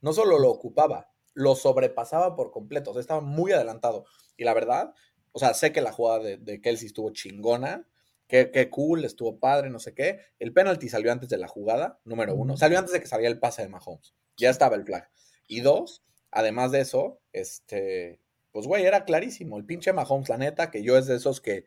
[0.00, 2.90] No solo lo ocupaba, lo sobrepasaba por completo.
[2.90, 4.04] O sea, estaba muy adelantado.
[4.36, 4.94] Y la verdad,
[5.32, 7.86] o sea, sé que la jugada de, de Kelsey estuvo chingona,
[8.32, 10.20] Qué, cool, estuvo padre, no sé qué.
[10.38, 12.56] El penalti salió antes de la jugada, número uno.
[12.56, 14.14] Salió antes de que saliera el pase de Mahomes.
[14.38, 15.10] Ya estaba el flag.
[15.46, 19.58] Y dos, además de eso, este, pues güey, era clarísimo.
[19.58, 21.66] El pinche Mahomes, la neta, que yo es de esos que,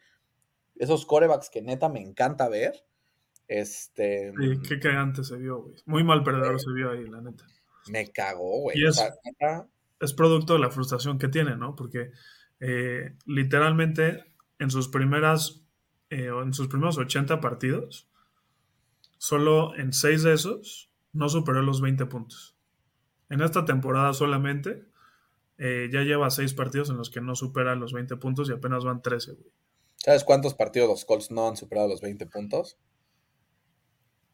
[0.76, 2.86] esos corebacks que neta me encanta ver.
[3.48, 4.34] Este.
[4.38, 5.76] Sí, qué cagante se vio, güey.
[5.86, 7.46] Muy mal perdedor se vio ahí, la neta.
[7.88, 8.84] Me cagó, güey.
[8.84, 9.02] es,
[10.00, 11.76] es, producto de la frustración que tiene, ¿no?
[11.76, 12.12] Porque
[12.60, 14.26] eh, literalmente
[14.58, 15.66] en sus primeras
[16.10, 18.08] eh, en sus primeros 80 partidos,
[19.18, 22.56] solo en 6 de esos no superó los 20 puntos.
[23.30, 24.86] En esta temporada solamente
[25.58, 28.84] eh, ya lleva 6 partidos en los que no supera los 20 puntos y apenas
[28.84, 29.36] van 13,
[29.98, 32.78] ¿Sabes cuántos partidos los Colts no han superado los 20 puntos?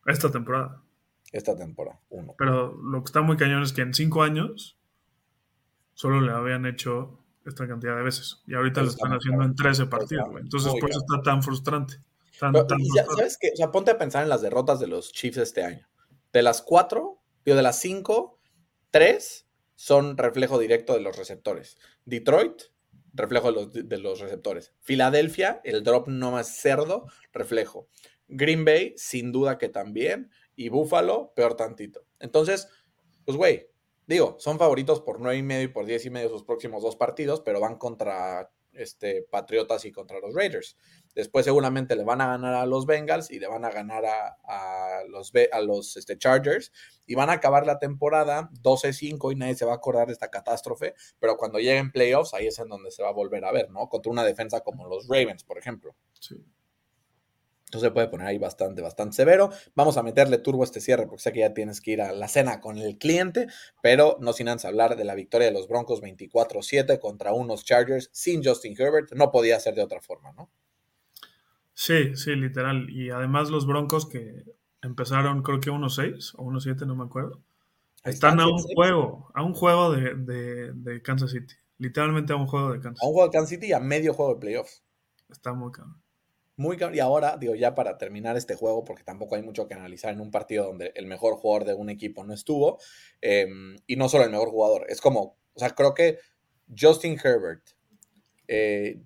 [0.06, 0.84] Esta temporada.
[1.32, 2.36] Esta temporada, uno.
[2.38, 4.78] Pero lo que está muy cañón es que en 5 años
[5.94, 8.42] solo le habían hecho esta cantidad de veces.
[8.48, 12.02] Y ahorita lo están haciendo en 13 partidos, Entonces, por eso está tan frustrante.
[12.32, 13.52] ¿Sabes qué?
[13.54, 15.88] O sea, ponte a pensar en las derrotas de los Chiefs este año.
[16.34, 18.40] De las cuatro, digo, de las cinco,
[18.90, 21.78] tres son reflejo directo de los receptores.
[22.06, 22.62] Detroit,
[23.14, 24.74] reflejo de los, de los receptores.
[24.80, 27.88] Filadelfia, el drop no más cerdo, reflejo.
[28.28, 30.32] Green Bay, sin duda que también.
[30.56, 32.06] Y Buffalo, peor tantito.
[32.20, 32.70] Entonces,
[33.26, 33.72] pues, güey,
[34.12, 36.98] Digo, son favoritos por nueve y medio y por diez y medio sus próximos dos
[36.98, 40.76] partidos, pero van contra este, Patriotas y contra los Raiders.
[41.16, 45.04] Después seguramente le van a ganar a los Bengals y le van a ganar a,
[45.10, 46.72] los, a los este, Chargers
[47.06, 50.30] y van a acabar la temporada 12-5 y nadie se va a acordar de esta
[50.30, 53.70] catástrofe, pero cuando lleguen playoffs ahí es en donde se va a volver a ver,
[53.70, 53.90] ¿no?
[53.90, 55.96] Contra una defensa como los Ravens, por ejemplo.
[56.20, 56.44] Sí.
[57.72, 59.50] Entonces se puede poner ahí bastante, bastante severo.
[59.76, 62.12] Vamos a meterle turbo a este cierre porque sé que ya tienes que ir a
[62.12, 63.48] la cena con el cliente,
[63.82, 68.10] pero no sin antes hablar de la victoria de los Broncos 24-7 contra unos Chargers
[68.12, 69.14] sin Justin Herbert.
[69.14, 70.52] No podía ser de otra forma, ¿no?
[71.82, 72.92] Sí, sí, literal.
[72.92, 74.44] Y además los Broncos que
[74.84, 77.42] empezaron creo que 1-6 o 1-7, no me acuerdo.
[78.04, 81.56] Están a un juego, a un juego de, de, Kansas City.
[81.80, 83.06] Literalmente a un juego de Kansas City.
[83.06, 84.84] A un juego de Kansas City y a medio juego de playoffs.
[85.28, 86.00] Está muy cabrón.
[86.56, 90.14] Muy Y ahora, digo, ya para terminar este juego, porque tampoco hay mucho que analizar
[90.14, 92.78] en un partido donde el mejor jugador de un equipo no estuvo,
[93.22, 96.20] em, y no solo el mejor jugador, es como, o sea, creo que
[96.80, 97.64] Justin Herbert,
[98.48, 99.02] eh,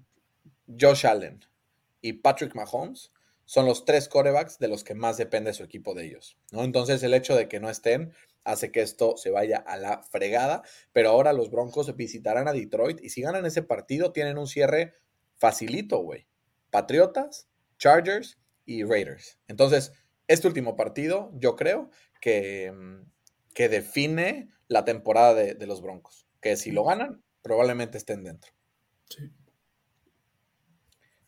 [0.77, 1.39] Josh Allen
[2.05, 3.11] y Patrick Mahomes
[3.45, 6.63] son los tres corebacks de los que más depende su equipo de ellos, ¿no?
[6.63, 10.61] Entonces el hecho de que no estén hace que esto se vaya a la fregada,
[10.93, 14.93] pero ahora los Broncos visitarán a Detroit y si ganan ese partido tienen un cierre
[15.33, 16.27] facilito, güey.
[16.69, 17.49] Patriotas,
[17.79, 19.39] Chargers y Raiders.
[19.47, 19.91] Entonces,
[20.27, 21.89] este último partido, yo creo
[22.21, 23.09] que, mm,
[23.55, 26.27] que define la temporada de, los Broncos.
[26.39, 28.53] Que si lo ganan, probablemente estén dentro.
[29.09, 29.31] Sí.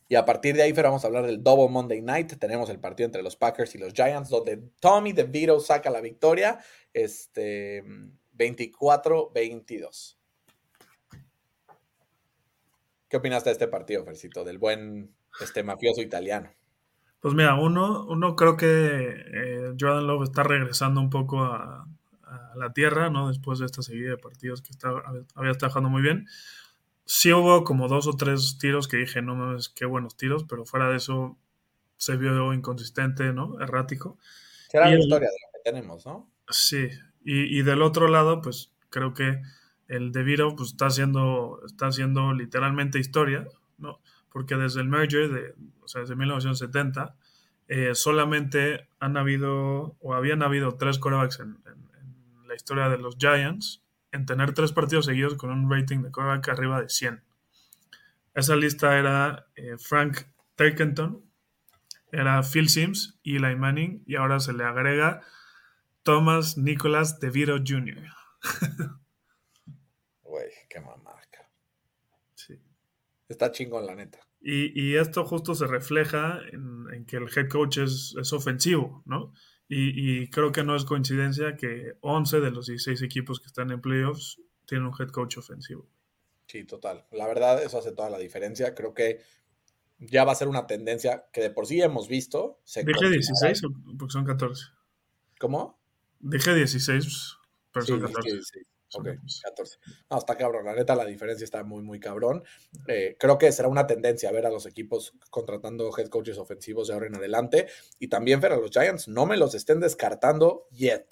[0.09, 2.33] Y a partir de ahí, vamos a hablar del Double Monday Night.
[2.39, 6.59] Tenemos el partido entre los Packers y los Giants, donde Tommy DeVito saca la victoria
[6.93, 7.83] este,
[8.37, 10.17] 24-22.
[13.09, 14.43] ¿Qué opinaste de este partido, Fercito?
[14.43, 16.51] Del buen este mafioso italiano.
[17.19, 21.85] Pues mira, uno, uno creo que eh, Jordan Love está regresando un poco a,
[22.55, 23.29] la tierra, ¿no?
[23.29, 24.89] Después de esta serie de partidos que está,
[25.35, 26.25] había estado jugando muy bien.
[27.07, 30.65] Sí hubo como dos o tres tiros que dije, no mames, qué buenos tiros, pero
[30.65, 31.37] fuera de eso
[31.95, 33.59] se vio inconsistente, ¿no?
[33.59, 34.19] Errático.
[34.69, 36.29] Será la historia de lo que tenemos, ¿no?
[36.49, 36.89] Sí,
[37.23, 39.41] y, y del otro lado, pues creo que
[39.87, 43.47] el De Viro pues, está haciendo, está haciendo literalmente historia,
[43.77, 43.99] ¿no?
[44.37, 47.15] porque desde el merger, de, o sea, desde 1970,
[47.69, 51.57] eh, solamente han habido, o habían habido tres corebacks en,
[52.45, 53.81] la historia de los Giants
[54.11, 57.23] en tener tres partidos seguidos con un rating de coreback arriba de 100.
[58.33, 61.23] Esa lista era eh, Frank Turkenton,
[62.11, 65.21] era Phil Sims, Eli Manning, y ahora se le agrega
[66.03, 68.03] Thomas Nicholas DeVito Jr.
[70.21, 71.49] Güey, qué mamarca.
[72.35, 72.61] Sí.
[73.27, 74.19] Está chingón, la neta.
[74.39, 79.33] Y, esto justo se refleja en, que el head coach es, ofensivo, ¿no?
[79.69, 83.81] Y, creo que no es coincidencia que 11 de los 16 equipos que están en
[83.81, 85.89] playoffs tienen un head coach ofensivo.
[86.45, 87.05] Sí, total.
[87.11, 88.73] La verdad, eso hace toda la diferencia.
[88.73, 89.19] Creo que
[89.99, 92.61] ya va a ser una tendencia que de por sí hemos visto.
[92.65, 93.61] ¿Dije 16
[93.97, 94.63] porque son 14?
[95.39, 95.79] ¿Cómo?
[96.19, 97.37] Dije 16,
[97.73, 98.65] pero son 14.
[98.93, 99.07] Ok,
[99.43, 99.79] 14.
[100.09, 100.65] No, está cabrón.
[100.65, 102.43] La neta, la diferencia está muy, muy cabrón.
[102.87, 106.93] Eh, creo que será una tendencia ver a los equipos contratando head coaches ofensivos de
[106.93, 107.67] ahora en adelante.
[107.99, 111.07] Y también ver a los Giants, no me los estén descartando yet.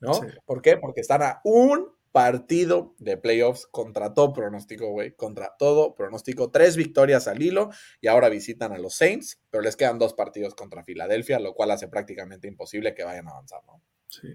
[0.00, 0.20] ¿No?
[0.44, 0.76] ¿Por qué?
[0.76, 5.12] Porque están a un partido de playoffs contra todo pronóstico, güey.
[5.12, 6.50] Contra todo pronóstico.
[6.50, 10.54] Tres victorias al hilo y ahora visitan a los Saints, pero les quedan dos partidos
[10.54, 13.82] contra Filadelfia, lo cual hace prácticamente imposible que vayan a avanzar, ¿no?
[14.08, 14.28] Sí.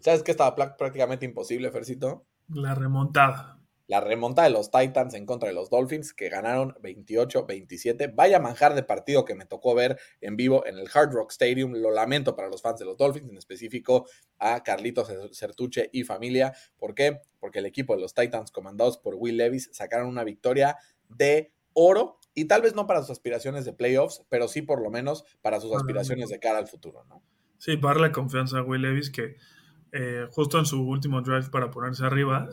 [0.00, 2.26] ¿Sabes qué estaba prácticamente imposible, Fercito?
[2.48, 3.60] La remontada.
[3.86, 8.12] La remontada de los Titans en contra de los Dolphins, que ganaron 28-27.
[8.14, 11.72] Vaya manjar de partido que me tocó ver en vivo en el Hard Rock Stadium.
[11.72, 14.06] Lo lamento para los fans de los Dolphins, en específico
[14.38, 16.52] a Carlitos Certuche y familia.
[16.76, 17.22] ¿Por qué?
[17.40, 20.76] Porque el equipo de los Titans, comandados por Will Levis, sacaron una victoria
[21.08, 24.90] de oro y tal vez no para sus aspiraciones de playoffs, pero sí por lo
[24.90, 27.22] menos para sus aspiraciones de cara al futuro, ¿no?
[27.58, 29.36] Sí, para darle confianza a Will Levis que
[29.92, 32.48] eh, justo en su último drive para ponerse arriba,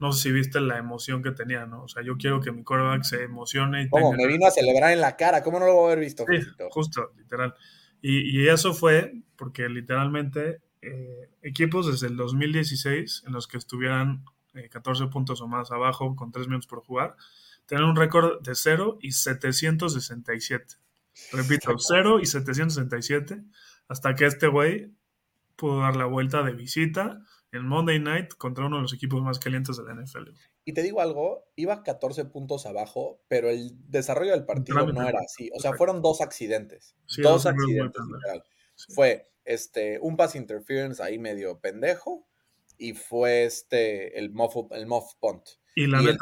[0.00, 1.84] no sé si viste la emoción que tenía, ¿no?
[1.84, 3.82] O sea, yo quiero que mi quarterback se emocione.
[3.82, 4.12] Y ¿Cómo?
[4.12, 6.24] Me vino a celebrar en la cara, ¿cómo no lo voy a haber visto?
[6.30, 7.54] Sí, justo, literal.
[8.00, 14.24] Y, y, eso fue porque literalmente eh, equipos desde el 2016 en los que estuvieran
[14.70, 17.16] 14 eh, puntos o más abajo con 3 minutos por jugar,
[17.66, 20.76] tenían un récord de 0 y 767.
[21.32, 23.42] Repito, 0 y 767
[23.88, 24.92] hasta que este güey
[25.58, 27.20] pudo dar la vuelta de visita
[27.52, 30.30] en Monday Night contra uno de los equipos más calientes de la NFL.
[30.64, 35.20] Y te digo algo, iba 14 puntos abajo, pero el desarrollo del partido no era
[35.20, 35.50] así.
[35.54, 36.94] O sea, fueron dos accidentes.
[37.18, 38.02] dos accidentes.
[38.94, 42.28] Fue este, un pass interference ahí medio pendejo
[42.76, 45.42] y fue este, el muff, el muff punt.
[45.74, 46.18] Y, el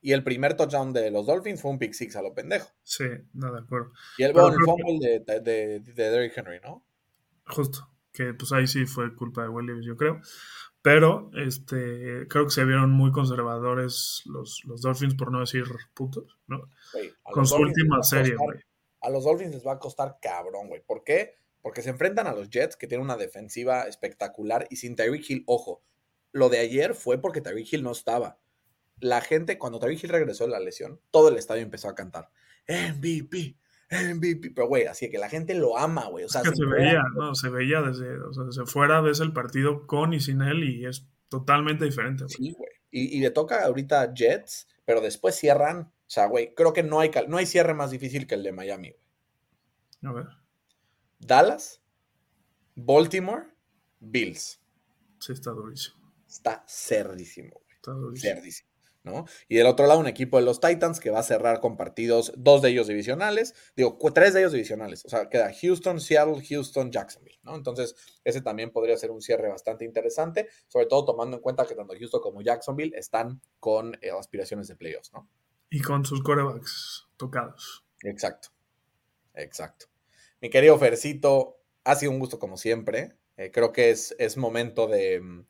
[0.00, 2.68] y el primer touchdown de los Dolphins fue un pick six a lo pendejo.
[2.84, 3.92] Sí, no, de acuerdo.
[4.18, 6.84] Y el, fumble de, de, de Derrick Henry, ¿no?
[7.46, 10.20] Justo que pues ahí sí fue culpa de Williams, yo creo.
[10.82, 16.38] Pero este, creo que se vieron muy conservadores los, los Dolphins, por no decir putos,
[16.48, 16.68] ¿no?
[17.22, 18.58] Con su última serie, güey.
[19.00, 20.82] a los Dolphins les va a costar cabrón, güey.
[20.84, 21.36] ¿Por qué?
[21.60, 25.44] Porque se enfrentan a los Jets, que tienen una defensiva espectacular, y sin Tyreek Hill,
[25.46, 25.84] ojo,
[26.32, 28.40] lo de ayer fue porque Tyreek Hill no estaba.
[28.98, 32.30] La gente, cuando Tyreek Hill regresó de la lesión, todo el estadio empezó a cantar
[32.68, 33.56] MVP,
[33.92, 34.52] MVP.
[34.54, 36.24] Pero, güey, así que la gente lo ama, güey.
[36.24, 37.34] O sea, se veía, ¿no?
[37.34, 40.86] Se veía desde, o sea, desde fuera, ves el partido con y sin él y
[40.86, 42.34] es totalmente diferente, güey.
[42.34, 42.70] Sí, güey.
[42.94, 45.80] Y, le toca ahorita Jets, pero después cierran.
[45.80, 48.52] O sea, güey, creo que no hay, no hay cierre más difícil que el de
[48.52, 50.12] Miami, güey.
[50.12, 50.26] A ver.
[51.18, 51.80] Dallas,
[52.74, 53.44] Baltimore,
[54.00, 54.60] Bills.
[55.20, 56.12] Sí, está durísimo.
[56.28, 57.76] Está cerdísimo, güey.
[57.76, 58.34] Está durísimo.
[58.34, 58.71] Cerdísimo.
[59.04, 59.26] ¿No?
[59.48, 62.32] Y del otro lado, un equipo de los Titans que va a cerrar con partidos,
[62.36, 66.90] dos de ellos divisionales, digo, tres de ellos divisionales, o sea, queda Houston, Seattle, Houston,
[66.90, 67.56] Jacksonville, ¿no?
[67.56, 67.94] Entonces,
[68.24, 71.94] ese también podría ser un cierre bastante interesante, sobre todo tomando en cuenta que tanto
[71.98, 75.28] Houston como Jacksonville están con eh, aspiraciones de playoffs, ¿no?
[75.70, 77.84] Y con sus corebacks tocados.
[78.02, 78.48] Exacto,
[79.34, 79.86] exacto.
[80.40, 83.16] Mi querido Fercito, ha sido un gusto como siempre.
[83.36, 85.46] Eh, creo que es, es momento de mm,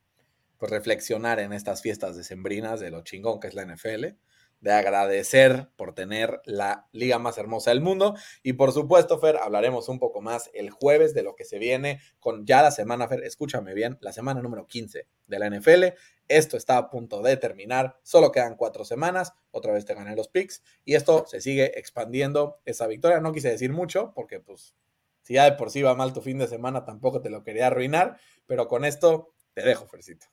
[0.63, 4.15] pues, reflexionar en estas fiestas decembrinas de lo chingón que es la NFL,
[4.61, 9.89] de agradecer por tener la liga más hermosa del mundo y por supuesto, Fer, hablaremos
[9.89, 13.25] un poco más el jueves de lo que se viene con ya la semana, Fer,
[13.25, 15.97] escúchame bien, la semana número 15 de la NFL.
[16.29, 20.29] Esto está a punto de terminar, solo quedan cuatro semanas, otra vez te gané los
[20.29, 23.19] picks y esto se sigue expandiendo esa victoria.
[23.19, 24.77] No quise decir mucho porque pues
[25.23, 27.67] si ya de por sí va mal tu fin de semana, tampoco te lo quería
[27.67, 30.29] arruinar, pero con esto te dejo, Fercito.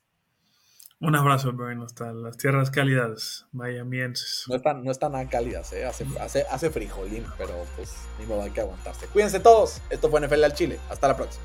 [1.02, 4.43] Un abrazo, Brian, hasta las tierras cálidas miamienses.
[4.50, 5.86] No están, no están nada cálidas, ¿eh?
[5.86, 9.08] hace, hace, hace frijolín, pero pues ni modo hay que aguantarse.
[9.08, 9.82] Cuídense todos.
[9.89, 10.78] Esto fue NFL al Chile.
[10.89, 11.43] Hasta la próxima.